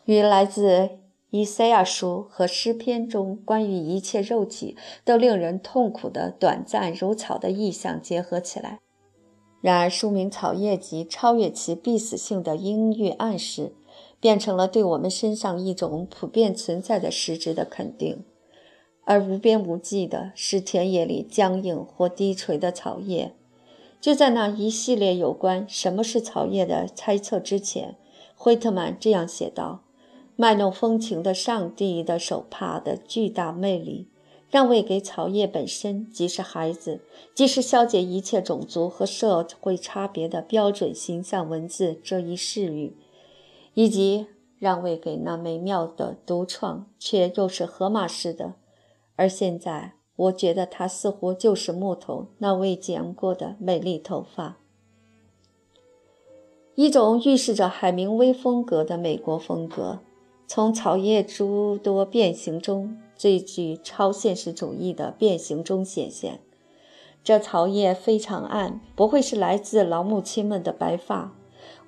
[0.06, 0.92] 与来自
[1.32, 8.80] 以赛亚书和诗篇中关于一切肉体都令人痛苦的短暂如草的意象结合起来。
[9.60, 13.74] 然而，书名《草叶集》超越其必死性的音乐暗示。
[14.20, 18.24] 变成了对我们身上一种普遍存在的实质的肯定，
[19.06, 23.34] 而无边无际的是田野里僵硬或低垂的草叶。
[24.00, 27.96] 就在那一系列有关什么是草叶的猜测之前，
[28.36, 29.84] 惠特曼这样写道
[30.36, 34.08] ：“卖弄风情的上帝的手帕的巨大魅力，
[34.50, 37.02] 让位给草叶本身，即是孩子，
[37.34, 42.96] 即是消解一切种族和社会差别的标准形象文字这一视域。”
[43.78, 44.26] 以及
[44.58, 48.56] 让位给那美妙的独创，却又是河马式的。
[49.16, 54.58] 而现在，我觉得它似乎就是木头那未剪过的美丽头发，
[56.74, 60.00] 一种预示着海明威风格的美国风格，
[60.48, 66.40] 从草叶诸多变形中最具超现实主义的变形中显现。
[67.24, 71.36] 这草叶非常暗，不会是来自老母亲们的白发。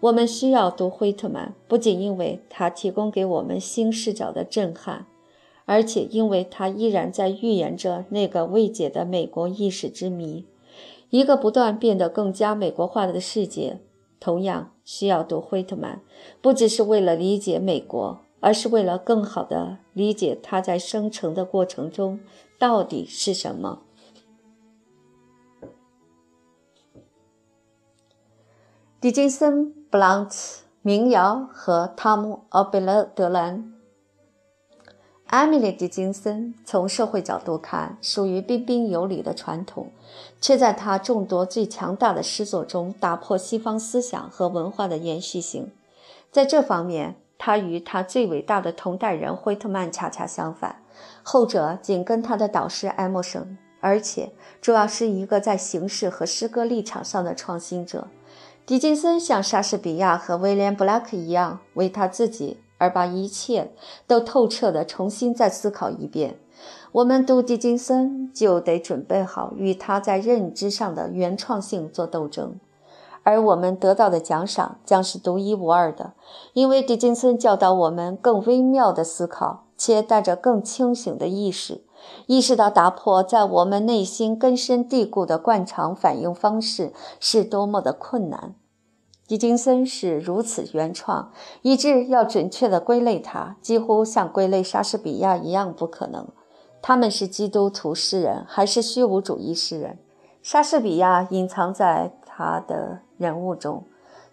[0.01, 5.05] 我们需要读惠特曼，不仅因为他提供给我们新视角的震撼，
[5.65, 10.45] 而且因为他依然在预言着那个未解的美国意识之谜，
[11.09, 13.79] 一个不断变得更加美国化的世界。
[14.21, 16.01] 同样需要读惠特曼，
[16.41, 22.19] 不只是为了理解美国，而是为了更好地理解它在生成的过程中
[22.57, 23.81] 到底是什么。
[29.01, 30.35] 狄金森、布朗特、
[30.81, 33.71] 民谣和汤姆·奥贝勒德兰。
[35.27, 39.93] 艾米丽·狄金森从社会角度看，属于彬彬有礼的传统，
[40.41, 45.71] 却在他众多最强大的诗作中打破西方思想和文化的延续性。
[46.29, 50.83] 在这方面，他与他最伟大的同代人惠特曼恰恰相反，
[51.23, 58.09] 后者紧跟他的导师爱默生，而且主要是一个在形式和诗歌立场上的创新者。
[58.69, 63.71] 狄金森像莎士比亚和威廉·布拉克一样，为他自己而把一切
[64.05, 66.37] 都透彻地重新再思考一遍。
[66.91, 72.59] 我们读狄金森，就得准备好与他在认知上的原创性做斗争，
[73.23, 76.13] 而我们得到的奖赏将是独一无二的，
[76.53, 81.81] 因为狄金森教导我们更微妙的思考，且带着更清醒的意识。
[82.27, 88.55] 意识到打破在我们内心根深蒂固的惯常反应方式是多么的困难。
[89.27, 91.31] 狄金森是如此原创，
[91.61, 96.27] 以致要准确地归类他，几乎像归类莎士比亚一样不可能。
[96.81, 99.99] 他们是基督徒诗人还是虚无主义诗人？
[100.41, 103.83] 莎士比亚隐藏在他的人物中，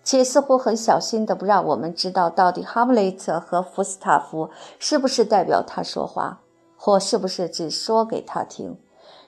[0.02, 4.48] 且似乎很小心地不让我们知道到底哈姆雷特和福斯塔夫
[4.78, 6.40] 是不是代表他说话。
[6.86, 8.76] 或是不是只说给他听？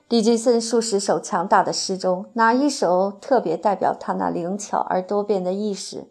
[0.08, 6.04] 狄金森数十首强大的诗中，哪一首特别代表他那灵巧而多变的意识？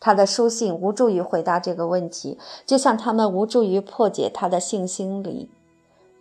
[0.00, 5.50] 他的书信无助于回答这个问题，就像他们无助于破解他的性心理，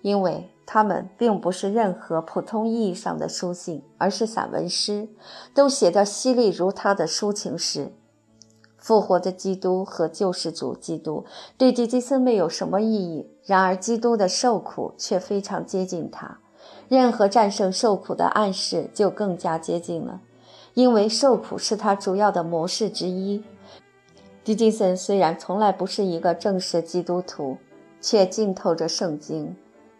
[0.01, 5.07] 因为他们并不是任何普通意义上的书信，而是散文诗，
[5.55, 7.93] 都写得犀利如他的抒情诗。
[8.77, 11.23] 复活的基督和救世主基督
[11.57, 16.39] 对狄金森没有什么意义，然而基督的受苦却非常接近他。
[16.87, 20.21] 任何战胜受苦的暗示就更加接近了，
[20.73, 23.43] 因为受苦是他主要的模式之一。
[24.43, 27.57] 狄金森虽然从来不是一个正式基督徒，
[27.99, 29.55] 却浸透着圣经。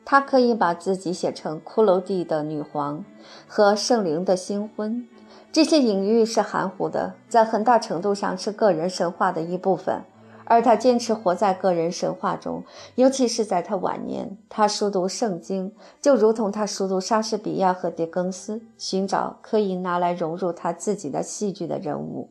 [0.06, 3.06] 他可以把自己写成骷髅地的女皇
[3.48, 5.08] 和圣灵的新婚。
[5.52, 10.02] 这些隐喻是含糊的，在很大程度上是个人神话的一部分，
[10.46, 12.64] 而他坚持活在个人神话中，
[12.96, 14.38] 尤其是在他晚年。
[14.50, 15.72] 他熟读圣经，
[16.02, 22.30] 就如同他熟读莎士比亚和狄更斯，寻找可以拿来融入他自己的戏剧的人物。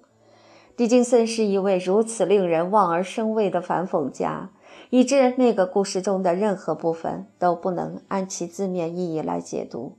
[0.76, 4.50] 狄金森是一位如此令人望而生畏的反讽家，
[4.90, 9.96] 以致那个故事中的任何部分都不能按其字面意义来解读。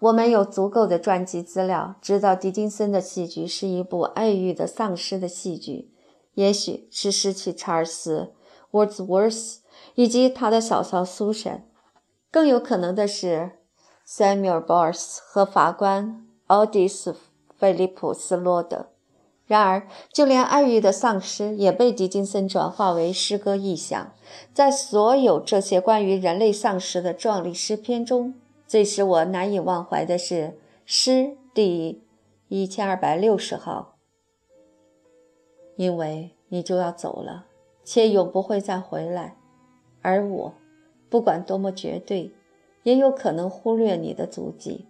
[0.00, 5.89] 我们有足够的传记资料，知道狄金森的戏剧是一部爱欲的丧失的戏剧，
[6.34, 8.32] 也许是失去查尔斯·
[8.86, 9.58] Wordsworth
[9.94, 11.66] 以及他的嫂嫂苏珊，
[12.30, 13.52] 更有可能的是
[14.06, 17.12] Samuel Bors 和法官奥迪斯·
[17.58, 18.90] 菲利普斯·罗德。
[19.46, 24.12] 然而，就连爱欲的丧尸也被狄金森转化为诗歌意象，
[24.54, 28.34] 在所有这些关于人类丧失的壮丽诗篇中。
[28.68, 30.56] 最使我难以忘怀的是
[30.86, 32.04] 诗第
[32.46, 33.89] 一千二百六十号，
[35.80, 37.46] 因为你就要走了，
[37.84, 39.38] 且永不会再回来，
[40.02, 40.52] 而我，
[41.08, 42.34] 不管多么绝对，
[42.82, 44.84] 也有可能忽略你的足迹，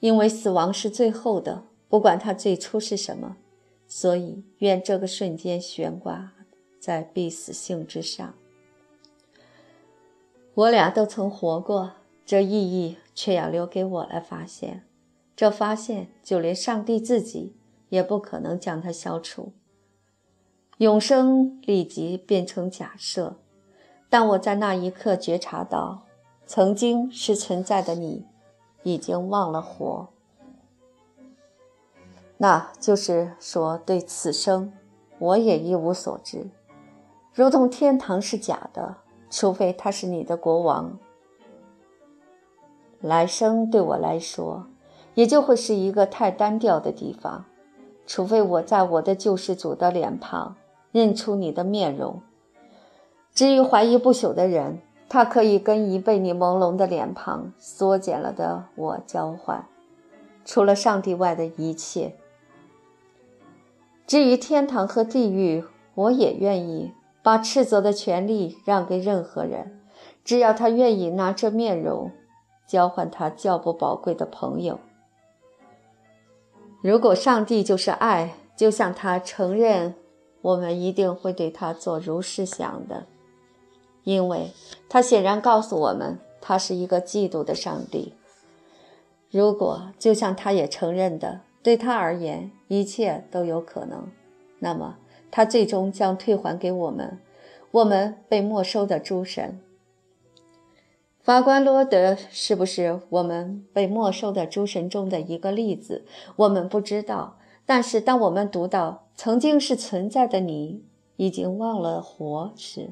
[0.00, 3.36] 因为死亡是最后的，不管它最初是什么，
[3.86, 6.32] 所以愿这个瞬间悬挂
[6.80, 8.34] 在必死性之上。
[10.54, 11.92] 我俩都曾活过。
[12.26, 14.84] 这意义却要留给我来发现，
[15.36, 17.54] 这发现就连上帝自己
[17.90, 19.52] 也不可能将它消除。
[20.78, 23.36] 永生立即变成假设，
[24.08, 26.06] 但我在那一刻觉察到，
[26.46, 28.24] 曾经是存在的你，
[28.82, 30.08] 已经忘了活。
[32.38, 34.72] 那就是说，对此生，
[35.18, 36.48] 我也一无所知，
[37.34, 38.96] 如同天堂是假的，
[39.28, 40.98] 除非他是你的国王。
[43.02, 44.66] 来生对我来说，
[45.14, 47.44] 也就会是一个太单调的地方，
[48.12, 50.56] 除非我在我的救世主的脸庞
[50.90, 52.20] 认出你的面容。
[53.32, 59.64] 至于怀疑不朽的人，他可以跟已被你朦胧的脸庞缩减了的我交换，
[60.44, 62.16] 除了上帝外的一切。
[64.08, 65.62] 至于天堂和地狱，
[65.94, 66.92] 我也愿意
[67.22, 69.80] 把斥责的权利让给任何人，
[70.24, 72.10] 只要他愿意拿这面容
[72.66, 74.80] 交换他较不宝贵的朋友。
[76.82, 79.94] 如果上帝就是爱，就像他承认，
[80.40, 83.06] 我们一定会对他做如是想的，
[84.04, 84.50] 因为
[84.88, 88.14] 他显然告诉我们，他是一个嫉妒的上帝。
[89.30, 94.08] 如果就像他也承认的，对他而言一切都有可能，
[94.58, 94.96] 那么
[95.30, 97.18] 他最终将退还给我们
[97.70, 99.60] 我们被没收的诸神。
[101.22, 106.06] 法官罗德是不是我们被没收的诸神中的一个例子？
[106.36, 107.36] 我们不知道。
[107.66, 110.82] 但是当我们读到曾经是存在的你
[111.16, 112.90] 已经忘了活时，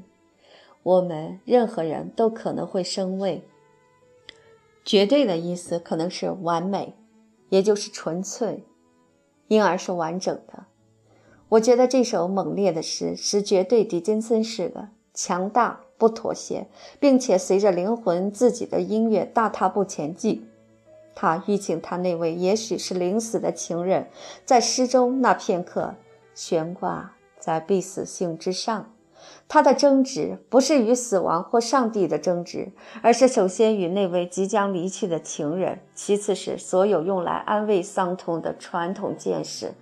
[0.82, 3.42] 我们任何人都可能会生畏。
[4.84, 6.94] 绝对的意思可能是完美，
[7.48, 8.62] 也就是纯粹，
[9.48, 10.66] 因而是完整的。
[11.48, 16.66] 我觉得这首猛烈的诗是绝对狄金森式的，强大不妥协，
[16.98, 20.48] 并且随着灵魂自己的音乐大踏步前进。
[21.14, 24.08] 他欲请他那位也许是临死的情人，
[24.44, 25.96] 在诗中那片刻
[26.32, 28.92] 悬挂在必死性之上。
[29.48, 32.70] 他的争执不是与死亡或上帝的争执，
[33.02, 39.74] 而是首先与那位即将离去的情人，其次是所有用来安慰伤痛的传统见识。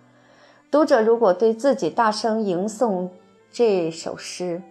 [0.70, 3.10] 读者如果对自己大声吟诵
[3.50, 4.62] 这首诗，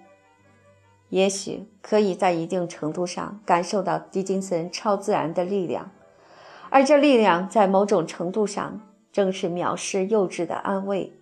[1.15, 5.89] 也许可以在一定程度上感受到狄金森超自然的力量，
[6.69, 8.81] 而这力量在某种程度上
[9.13, 11.13] 正是藐视幼稚的安慰。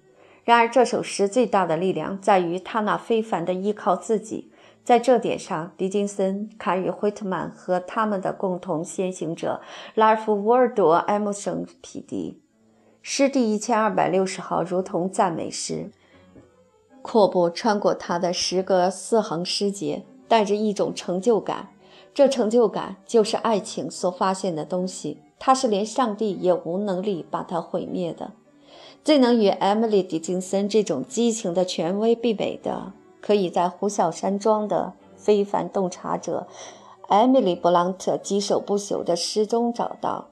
[0.45, 4.51] 然而，这首诗最大的力量在于他那非凡的依靠自己。
[4.83, 9.61] 在这点上，狄金森堪与惠特曼和他们的共同先行者
[9.93, 12.41] 拉尔夫·沃尔多·埃默生匹敌。
[13.03, 15.91] 诗第一千二百六十号如同赞美诗，
[17.03, 21.69] 阔步穿过他的十个四行诗节，带着一种成就感。
[22.15, 28.31] 这成就感就是爱情所发现的东西，它是连上帝也无能力把它毁灭的。
[29.03, 36.47] 最能与 Emily 狄金森这种激情的权威媲美的，可以在呼啸山庄的非凡洞察者
[37.09, 40.29] Emily 布朗特几首不朽的诗中找到。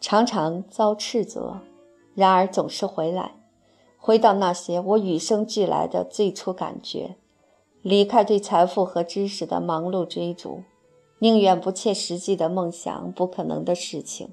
[0.00, 1.56] 常常遭斥责，
[2.14, 3.36] 然而总是回来，
[3.98, 7.16] 回到那些我与生俱来的最初感觉，
[7.80, 10.62] 离开对财富和知识的忙碌追逐，
[11.20, 14.30] 宁愿不切实际的梦想不可能的事情。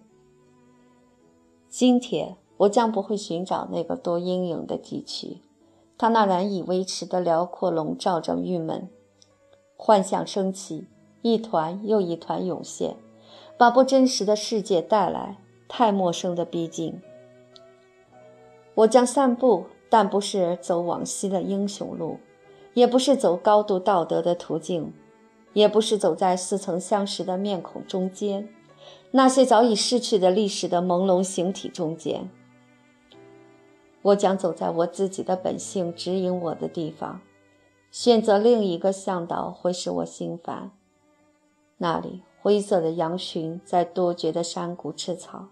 [1.70, 5.38] 今天我将不会寻找那个多阴影的地区，
[5.98, 8.90] 它那难以维持的辽阔笼罩着郁闷。
[9.78, 10.88] 幻象升起，
[11.22, 12.98] 一团又一团涌现，
[13.58, 15.38] 把不真实的世界带来，
[15.70, 17.00] 太陌生的逼近。
[18.80, 22.18] 我将散步，但不是走往昔的英雄路，
[22.74, 24.94] 也不是走高度道德的途径，
[25.52, 28.48] 也不是走在似曾相识的面孔中间。
[29.12, 32.30] 那些早已逝去的历史的朦胧形体中间，
[34.02, 37.20] 我将走在我自己的本性指引我的地方。
[37.92, 40.72] 选择另一个向导会使我心烦。
[41.80, 45.48] 那里灰色的羊群在多绝的山谷吃草，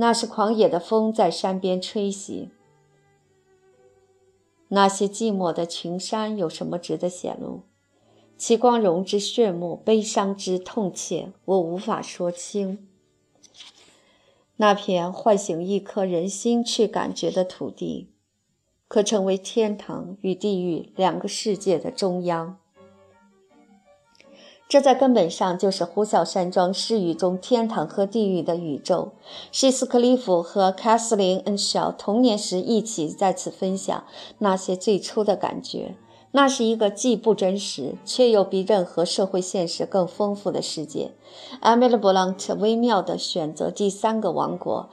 [0.00, 2.48] 那是狂野的风在山边吹袭。
[4.68, 7.64] 那些寂寞的群山有什么值得显露？
[8.38, 12.88] 其光荣之炫目，悲伤之痛切，我无法说清。
[14.56, 18.08] 那片唤醒一颗人心去感觉的土地，
[18.88, 22.59] 可成为天堂与地狱两个世界的中央。
[24.70, 29.10] 这在根本上就是呼啸山庄诗语中天堂和地狱的宇宙。
[29.50, 34.04] 希斯克利夫和凯瑟琳·恩肖童年时一起在此分享
[34.38, 35.96] 那些最初的感觉。
[36.30, 41.10] 那是一个既不真实，却又比任何社会现实更丰富的世界。
[41.58, 44.88] 艾米丽·布朗特微妙地选择第三个王国，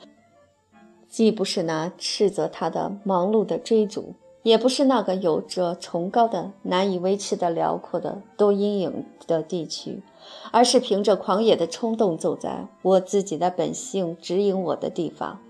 [1.07, 4.15] 既不是那斥责他的忙碌的追逐，
[4.47, 10.01] 也不是那个有着崇高的、难以维持的辽阔的多阴影的地区，
[10.53, 15.41] 而是凭着狂野的冲动走在我自己的本性指引我的地方，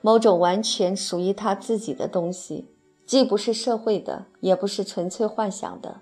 [0.00, 2.64] 某种完全属于他自己的东西。
[3.04, 6.00] 既不是社会的，也不是纯粹幻想的。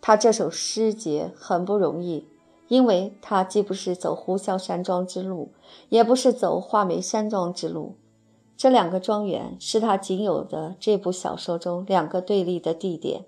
[0.00, 2.26] 他这首诗节很不容易，
[2.68, 5.50] 因为他既不是走呼啸山庄之路，
[5.90, 7.96] 也不是走画眉山庄之路。
[8.56, 13.24] 这两个庄园是他仅有的这部小说中两个对立的地点。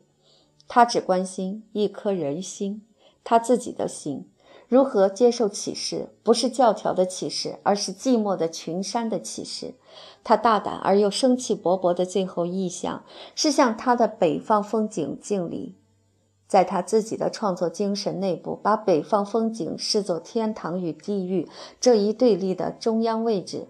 [0.68, 2.82] 他只关心一颗人心，
[3.22, 4.28] 他自己的心，
[4.68, 6.08] 如何接受启示？
[6.22, 9.74] 不是教条的启示，而是寂寞的群山的启示。
[10.24, 13.04] 他大胆而又生气勃勃的最后意象，
[13.34, 15.76] 是向他的北方风景敬礼。
[16.48, 21.48] 在他自己的创作精神内部，把北方风景视作天堂与地狱
[21.80, 23.66] 这一对立的中央位置。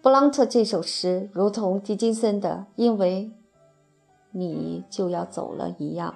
[0.00, 3.30] 布朗特这首诗如同狄金森的“因为
[4.30, 6.14] 你就要走了”一样。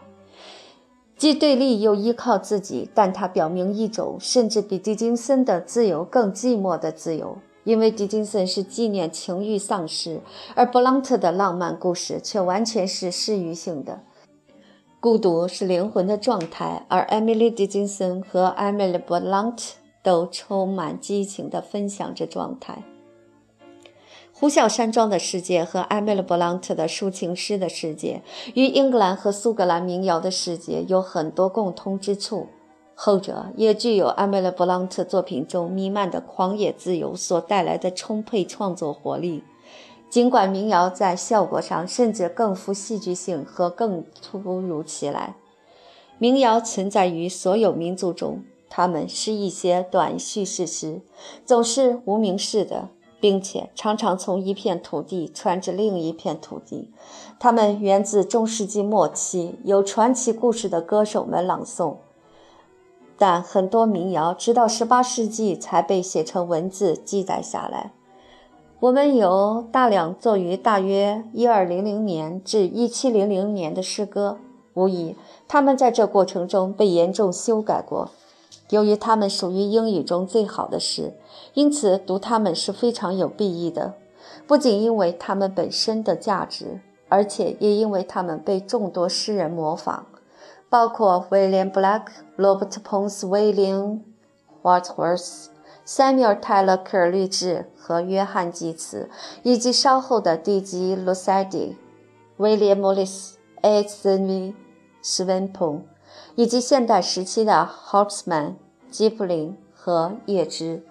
[1.17, 10.21] 既对立又依靠自己，但它表明一种甚至比狄金森的自由更寂寞的自由，因为狄金森是纪念情欲丧失，
[10.55, 14.01] 而布朗特的浪漫故事却完全是诗语性的。
[15.01, 22.83] 孤独是灵魂的状态，而艾米丽·狄金森和艾米丽·布朗特都充满激情地分享着状态。
[24.43, 28.23] 呼啸山庄的世界和艾米丽·布朗特的抒情诗的世界，
[28.55, 32.49] 与英格兰和苏格兰民谣的世界有很多共通之处。
[32.97, 39.45] 后者也具有艾米丽·布朗特作品中弥漫的狂野自由所带来的充沛创作活力。
[40.11, 45.37] 尽管民谣在效果上甚至更富戏剧性和更突如其来，
[46.19, 51.01] 民谣存在于所有民族中，它们是一些短叙事诗，
[51.47, 52.89] 总是无名氏的。
[53.23, 56.91] 并且常常从一片土地传至另一片土地，
[57.39, 61.99] 它们源自中世纪末期有传奇故事的歌手们朗诵，
[63.17, 67.93] 但很多民谣直到18世纪才被写成文字记载下来。
[68.81, 74.39] 我们有大量作于大约1200年至1700年的诗歌，
[74.75, 75.15] 无疑
[75.47, 78.11] 他们在这过程中被严重修改过。
[78.71, 81.13] 由于它们属于英语中最好的诗，
[81.55, 83.95] 因此读它们是非常有裨益的，
[84.47, 90.07] 不仅因为它们本身的价值，而且也因为它们被众多诗人模仿，
[90.71, 92.07] 包括 William Black、
[92.39, 94.01] Robert Pons, William
[94.63, 95.47] Hertworth,
[95.85, 99.11] Samuel Tyler Curly 和约翰济慈，
[99.43, 101.75] 以及稍后的帝级 losadi
[102.39, 104.55] William Willis, Edsoni,
[105.03, 105.83] Sven Pung。
[106.35, 108.55] 以及现代时期的 Hobsman。
[108.91, 110.85] 吉普林和叶芝，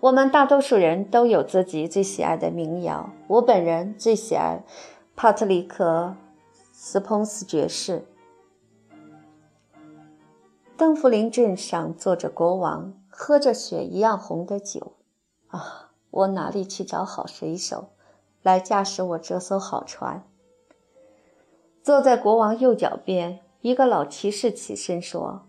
[0.00, 3.08] 我们大多数人都有自己最喜爱的民谣。
[3.26, 4.62] 我本人最喜爱
[5.16, 6.14] 帕特里克·
[6.74, 8.04] 斯彭斯爵士。
[10.76, 14.92] 邓弗林镇上坐着国王，喝着血一样红的酒。
[15.48, 17.88] 啊，我哪里去找好水手
[18.42, 20.22] 来驾驶我这艘好船？
[21.82, 25.42] 坐在国王右脚边，一个老骑士起身说。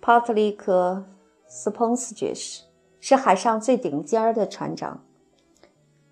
[0.00, 1.06] 帕特里克·
[1.48, 2.64] 斯彭斯爵士
[3.00, 5.02] 是海上最顶尖的船长。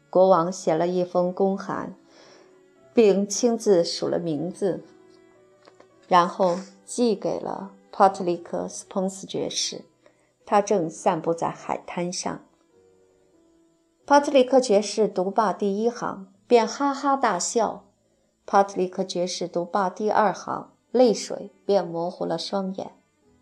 [0.09, 1.95] 国王写了一封公函，
[2.95, 4.83] 并亲自署了名字，
[6.09, 9.85] 然后寄给了帕特里克·斯彭斯爵士。
[10.47, 12.41] 他正散步在海滩上。
[14.07, 17.85] 帕特里克爵士读罢第一行，便哈哈大笑；
[18.47, 22.93] 帕特里克爵士读罢第二行，泪水便模糊了双眼。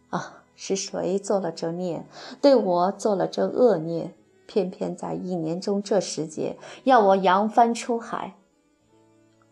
[0.08, 0.38] 啊！
[0.56, 2.04] 是谁做了这孽？
[2.42, 4.14] 对我做了这恶孽？
[4.46, 8.34] 偏偏在一年中这时节，要我扬帆出海。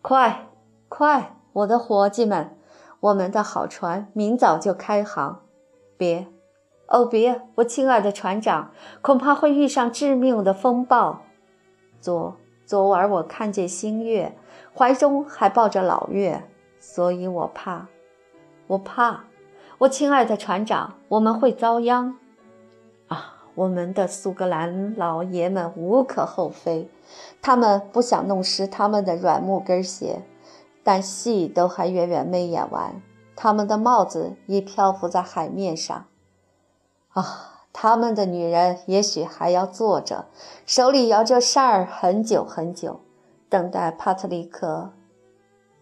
[0.03, 0.49] 快，
[0.87, 2.55] 快，我的伙计们，
[2.99, 5.41] 我们的好船明早就开航。
[5.97, 6.27] 别，
[6.89, 8.71] 哦别，我亲爱的船长，
[9.01, 11.21] 恐怕会遇上致命的风暴。
[11.99, 12.35] 昨
[12.67, 14.37] 昨晚我看见星月，
[14.77, 16.47] 怀中还抱着老月，
[16.79, 17.87] 所以我怕，
[18.67, 19.25] 我怕。
[19.79, 22.15] 我亲爱的船长，我们会遭殃，
[23.07, 23.35] 啊！
[23.55, 26.89] 我们的苏格兰老爷们无可厚非，
[27.41, 30.21] 他们不想弄湿他们的软木跟鞋，
[30.83, 33.01] 但戏都还远远没演完，
[33.35, 36.05] 他们的帽子已漂浮在海面上，
[37.13, 37.55] 啊！
[37.71, 40.25] 他们的女人也许还要坐着，
[40.65, 42.99] 手里摇着扇儿很久很久，
[43.47, 44.91] 等待帕特里克·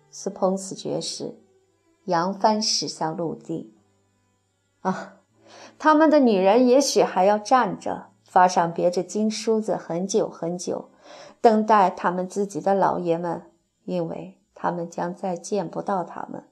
[0.09, 1.37] 斯彭斯爵士
[2.05, 3.73] 扬帆驶向陆地。
[4.81, 5.17] 啊，
[5.77, 10.89] 他们的女人也许还要站着，发上别着金梳子很久很久，
[11.41, 13.51] 等待他们自己的老爷们，
[13.85, 16.45] 因为他们将再见不到他们。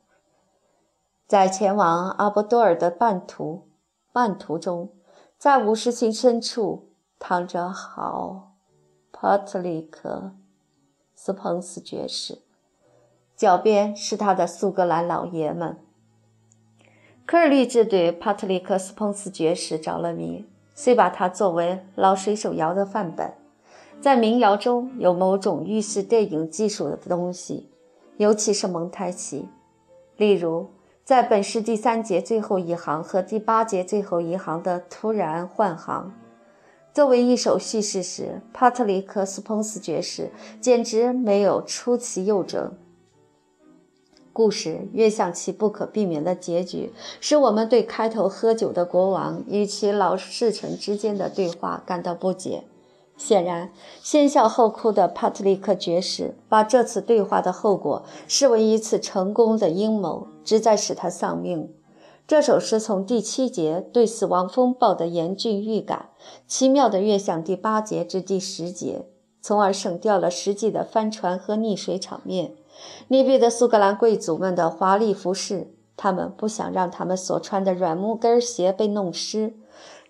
[1.28, 3.68] 在前往阿波多尔的半途，
[4.12, 4.92] 半途中，
[5.38, 8.54] 在五十星深处躺着好
[9.12, 10.34] 帕特里克·
[11.16, 12.44] 斯彭斯爵士，
[13.36, 15.78] 脚边是他的苏格兰老爷们。
[17.26, 23.34] 科尔律治对帕特里克·斯彭斯爵士着了迷，遂把他作为老水手谣的范本。
[24.00, 27.70] 在民谣中有某种预示电影技术的东西，
[28.18, 29.50] 尤其是蒙太奇。
[30.18, 30.70] 例如，
[31.04, 36.14] 在本诗第三节最后一行和第八节最后一行的突然换行。
[36.94, 40.32] 作为一首叙事诗，帕特里克·斯彭斯爵士
[40.62, 42.74] 简直没有出其右者。
[44.36, 52.66] 故事越向其不可避免的结局，使我们对开头喝酒的国王与其老侍臣之间的对话感到不解。
[53.16, 53.72] 显然，
[54.04, 61.72] 先笑后哭的帕特里克爵士把这次对话的后果视为一次成功的阴谋，旨在使他丧命。
[62.28, 66.10] 这首诗从第七节对死亡风暴的严峻预感，
[66.46, 69.06] 奇妙地跃向第八节至第十节，
[69.40, 72.52] 从而省掉了实际的帆船和溺水场面。
[73.10, 79.54] 溺毙的苏格兰贵族们的华丽服饰，他们不想让他们所穿的软木跟鞋被弄湿。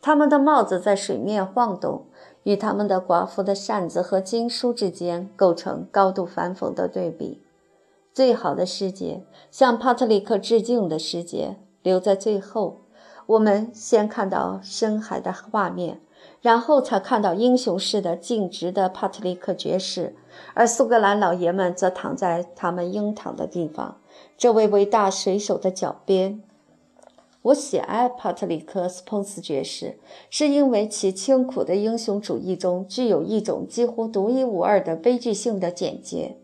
[0.02, 2.06] 他们的帽子在水面晃动，
[2.44, 7.42] 与他们的寡妇的扇子和经书之间构成高度反讽的对比。
[8.14, 11.58] 最好的诗节，向帕特里克致敬的诗节。
[11.82, 12.82] 留在最后，
[13.26, 16.02] 我们先看到深海的画面，
[16.46, 20.16] 然后才看到英雄式的静直的帕特里克爵士，
[20.54, 23.98] 而苏格兰老爷们则躺在他们应躺的地方。
[24.38, 26.44] 这位伟大水手的脚边。
[27.42, 29.98] 我喜爱帕特里克·斯彭斯爵士，
[30.30, 36.38] 是因为其清苦的英雄主义中具有一种几乎独一无二的悲剧性的简洁。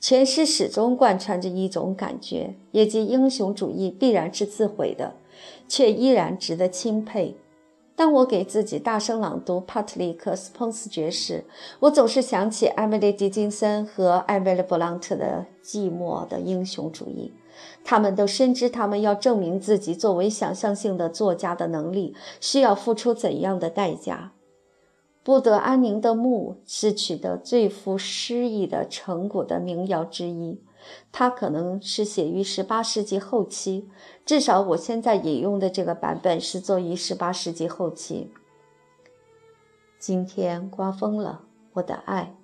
[0.00, 5.16] 全诗始终贯穿着一种感觉，也即英雄主义必然是自毁的，
[5.68, 7.36] 却依然值得钦佩。
[7.96, 11.44] 当我给自己大声朗读帕特里克·斯彭斯爵士，
[11.78, 17.32] 我总是想起艾米丽·狄金森和艾米丽·布朗特的寂寞的英雄主义。
[17.84, 24.32] 他们都深知，他们要证明自己作为想象性的作家的能力，需要付出怎样的代价。
[25.22, 30.60] 不得安宁的墓是取得最富诗意的成果的民谣之一，
[31.12, 33.88] 它可能是写于18世纪后期，
[34.24, 38.32] 至少我现在引用的这个版本是作于18世纪后期。
[39.98, 41.42] 今天刮风了，
[41.74, 42.34] 我的爱，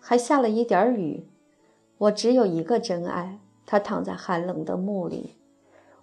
[0.00, 1.26] 还下了一点雨。
[1.98, 5.36] 我只有一个真爱，他躺在寒冷的墓里。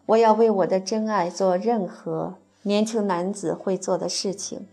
[0.07, 4.67] 我要为我的真爱做任何年轻男子会做的事情。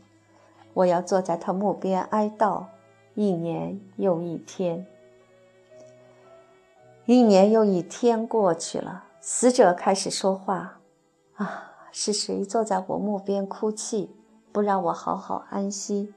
[0.75, 2.67] 我要坐在他墓边哀悼，
[3.15, 4.87] 一年又一天，
[7.07, 9.05] 一年又一天过去了。
[9.21, 10.81] 死者开始说话
[11.37, 14.11] ：“啊，是谁坐在我墓边哭泣，
[14.53, 16.13] 不让我好好安息？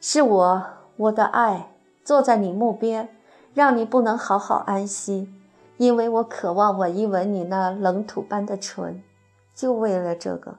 [0.00, 0.62] 是我，
[0.96, 1.72] 我的爱，
[2.04, 3.08] 坐在你墓边，
[3.54, 5.32] 让你不能好好安息，
[5.78, 9.02] 因为我渴望吻一吻你那冷土般的唇，
[9.54, 10.58] 就为了这个。”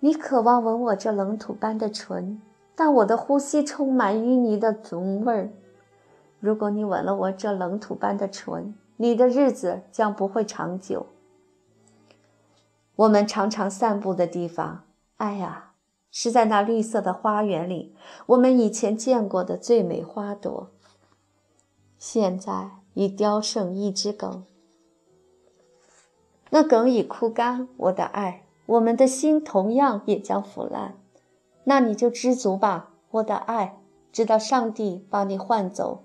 [0.00, 2.40] 你渴望吻我这冷土般的唇，
[2.74, 5.50] 但我的呼吸充满淤泥的浓味儿。
[6.46, 11.06] 如果你吻了我这冷土般的唇，你的日子将不会长久。
[12.94, 14.84] 我们常常散步的地方，
[15.16, 15.72] 哎呀，
[16.12, 20.70] 是在那绿色的花园里，我们以前见过的最美花朵，
[21.98, 24.44] 现在已凋剩一枝梗。
[26.50, 28.44] 那梗已枯干，我的爱。
[28.66, 30.94] 我们的心同样也将腐烂，
[31.64, 33.80] 那你就知足吧，我的爱，
[34.12, 36.04] 直到上帝把你换走。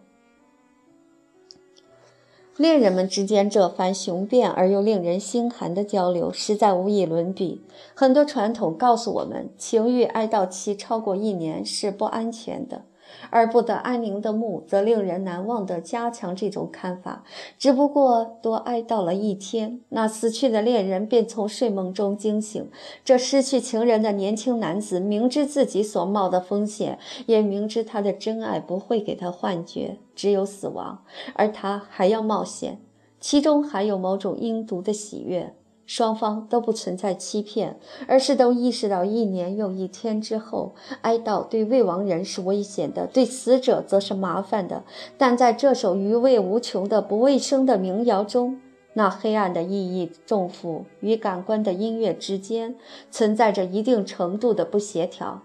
[2.57, 7.61] 恋人们之间这番雄辩而又令人心寒的交流，实在无以伦比。
[7.95, 12.83] 很多传统告诉我们，情欲爱到期超过一年是不安全的。
[13.29, 17.23] 而不得安宁的墓，则令人难忘地加强这种看法。
[17.57, 22.69] 只不过多哀悼了一天，那死去的恋人便从睡梦中惊醒。
[23.03, 31.03] 这失去情人的年轻男子，明知自己所冒的风险，也明知他的真爱不会给他幻觉，只有死亡，
[31.35, 32.79] 而他还要冒险，
[33.19, 35.53] 其中还有某种阴毒的喜悦。
[35.93, 37.77] 双方都不存在欺骗，
[38.07, 44.85] 而是都意识到一年又一天之后，哀悼对未亡人是危险的，对死者则是麻烦的。
[45.17, 48.61] 但在这首余味无穷的不卫生的民谣中，
[48.93, 52.73] 那黑暗的意义重负与感官的音乐之间
[53.09, 55.41] 存在着一定程度的不协调。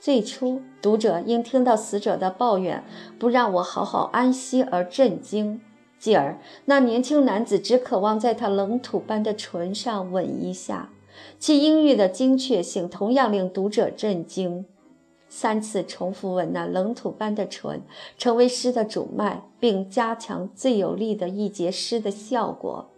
[0.00, 2.82] 最初，读者因听到死者的抱怨
[3.20, 5.60] “不让我好好安息”而震惊。
[6.02, 10.90] 继而，那年轻男子只渴望在他冷土般的唇上吻一下，
[11.38, 14.66] 其音域的精确性同样令读者震惊。
[15.28, 17.82] 三次重复吻那冷土般的唇，
[18.18, 22.88] 成为诗的主脉，并加强最有力的一节诗的效果。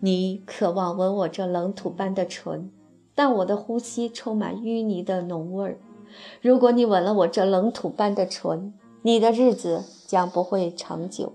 [0.00, 2.70] 你渴望吻我这冷土般的唇，
[3.14, 5.78] 但我的呼吸充满淤泥的浓味儿。
[6.42, 11.32] 如果你吻了我这冷土般的唇，你的日子将不会长久。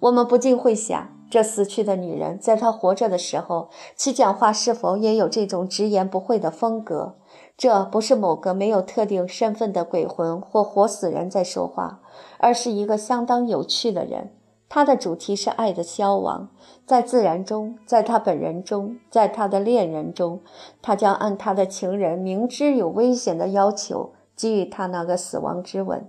[0.00, 7.16] 我们不禁会想，这死去的女人在她活着的时候，其讲话是否也有这种直言不讳的风格？
[7.56, 12.00] 这不是某个没有特定身份的鬼魂或活死人在说话，
[12.38, 14.32] 而是一个相当有趣的人。
[14.68, 16.50] 他的主题是爱的消亡，
[16.84, 20.40] 在自然中，在他本人中，在他的恋人中，
[20.82, 26.08] 他将按他的情人明知有危险的要求给予他那个死亡之吻。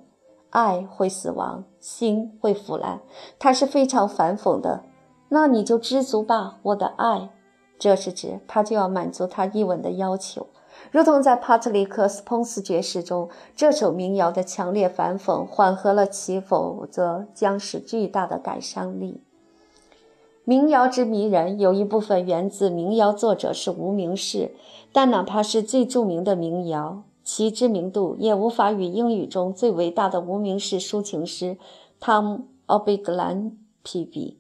[0.50, 3.02] 爱会死亡，心会腐烂，
[3.38, 4.84] 它是非常反讽的。
[5.30, 7.30] 那你就知足吧，我的爱。
[7.78, 10.48] 这是指他就要满足他一吻的要求，
[10.92, 19.22] 如同在帕特里克·斯彭斯爵士中这首民谣的强烈反讽缓和了其否则将使巨大的感伤力。
[20.44, 24.52] 民谣之迷人有一部分源自民谣作者是无名氏，
[24.92, 27.04] 但哪怕是最著名的民谣。
[27.32, 31.60] 其知名度也无法与英语中最伟大的无名氏抒情诗
[32.00, 34.40] 汤姆·奥贝格兰匹比。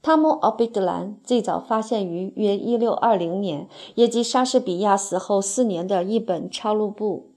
[0.00, 7.32] 汤姆·奥贝格兰最早发现于约1620年，也即莎士比亚死后四年的一本抄录簿。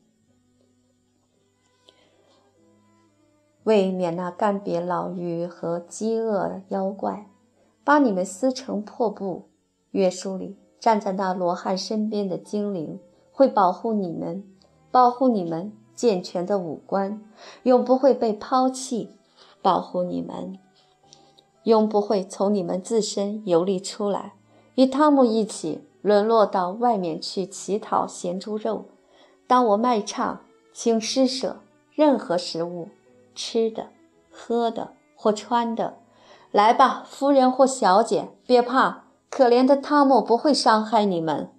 [3.64, 7.28] 为免那干瘪老妪和饥饿妖怪
[7.84, 9.50] 把你们撕成破布，
[9.90, 13.00] 约书里站在那罗汉身边的精灵
[13.32, 14.48] 会保护你们。
[14.94, 17.20] 保护你们健全的五官，
[17.64, 19.08] 永不会被抛弃；
[19.60, 20.60] 保护你们，
[21.64, 24.36] 永不会从你们自身游离出来，
[24.76, 28.86] 与汤姆一起沦落到外面去乞讨咸猪肉。
[29.48, 30.42] 当我卖唱，
[30.72, 31.62] 请施舍
[31.96, 32.90] 任何食物，
[33.34, 33.88] 吃的、
[34.30, 35.96] 喝的或穿的。
[36.52, 41.50] 来吧，夫人或小姐，别怕，可怜的汤姆不会伤害你们。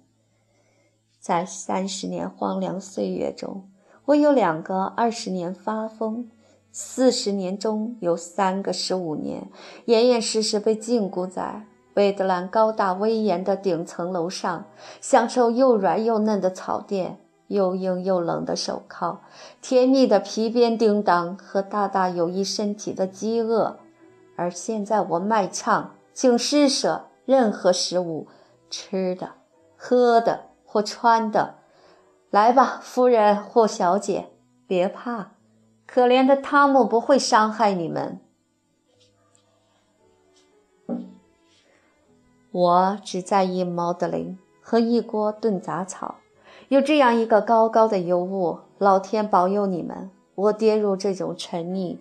[1.25, 3.67] 在三十年荒凉岁月中，
[4.05, 6.29] 我有两个二十年发疯，
[6.71, 9.49] 四十年中有三个十五年，
[9.85, 11.65] 严严实实被禁锢在
[11.95, 14.65] 贝德兰高大威严的顶层楼上，
[15.01, 17.17] 享受又软又嫩的草垫、
[17.47, 19.23] 又硬又冷的手铐、
[19.63, 23.77] 甜蜜的皮鞭叮当和大大有益身体的饥饿。
[24.35, 28.27] 而现在我卖唱，请施舍任何食物，
[28.69, 29.31] 吃的、
[29.75, 30.41] 喝的。
[30.75, 31.55] 或穿的，
[32.29, 34.27] 来吧，夫人或小姐，
[34.67, 35.31] 别怕，
[35.87, 38.19] 可怜的汤姆不会伤害你们。
[42.51, 46.15] 我只在意毛德琳和一锅炖杂草。
[46.67, 50.11] 有这样一个高高的尤物，老天保佑你们！
[50.35, 51.99] 我跌入这种沉溺，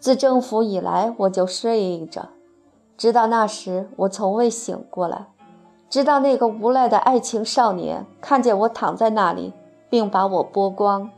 [0.00, 2.30] 自征服以来我就睡着，
[2.96, 5.28] 直到那时我从未醒过来。
[5.88, 9.54] 直到那个无赖的爱情少年看见我躺在那里，
[9.88, 11.10] 并把我剥光。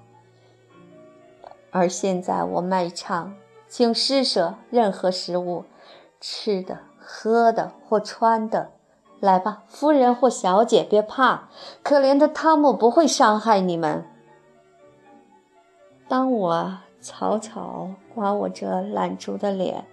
[1.72, 3.34] 而现在我卖唱，
[3.68, 5.64] 请施舍任何食物，
[6.20, 8.70] 吃的、喝的或穿的。
[9.20, 11.48] 来吧，夫人或小姐，别怕，
[11.82, 14.04] 可怜的汤姆不会伤害你们。
[16.08, 19.84] 当我草草刮我这懒猪的脸，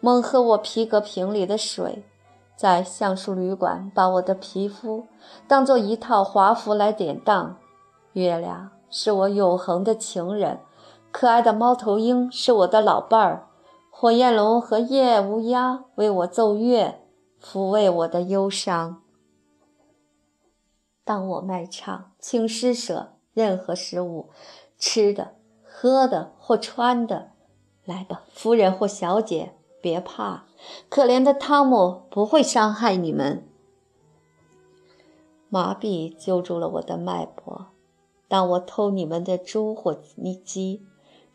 [0.00, 2.04] 猛喝我皮革瓶里的水。
[2.56, 5.06] 在橡树旅馆，把我的皮肤
[5.48, 7.56] 当做一套华服来典当。
[8.12, 10.60] 月亮是我永恒的情人，
[11.10, 13.48] 可爱的猫头鹰是我的老伴儿，
[13.90, 17.00] 火焰龙和夜乌鸦为我奏乐，
[17.42, 19.02] 抚慰我的忧伤。
[21.04, 24.30] 当我卖唱，请施舍任何食物，
[24.78, 27.32] 吃的、喝的或穿的。
[27.84, 29.52] 来吧，夫人或小姐，
[29.82, 30.44] 别怕。
[30.88, 33.46] 可怜的汤姆不会伤害你们。
[35.48, 37.66] 麻痹揪住了我的脉搏。
[38.26, 39.94] 当我偷你们的猪或
[40.44, 40.82] 鸡，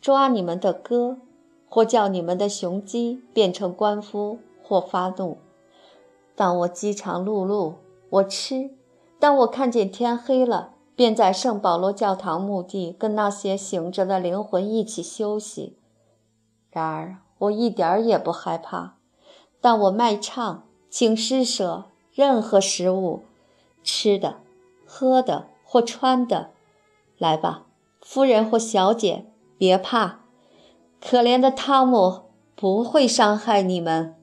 [0.02, 1.20] 抓你们的鸽，
[1.70, 5.38] 或叫你们的雄鸡变成官夫，或发怒；
[6.36, 7.76] 当我饥肠辘辘，
[8.10, 8.72] 我吃；
[9.20, 15.78] 当我看见天黑了，便在圣保罗教堂墓地跟那些醒着的灵魂一起休息。
[16.72, 18.99] 然而，我一点儿也不害怕。
[19.62, 23.24] 但我卖唱，请施舍任何食物，
[23.84, 24.38] 吃的、
[24.86, 26.52] 喝的或穿的。
[27.18, 27.66] 来吧，
[28.02, 29.26] 夫人或小姐，
[29.58, 30.22] 别怕，
[31.02, 32.24] 可怜的汤姆
[32.56, 34.16] 不会伤害你们。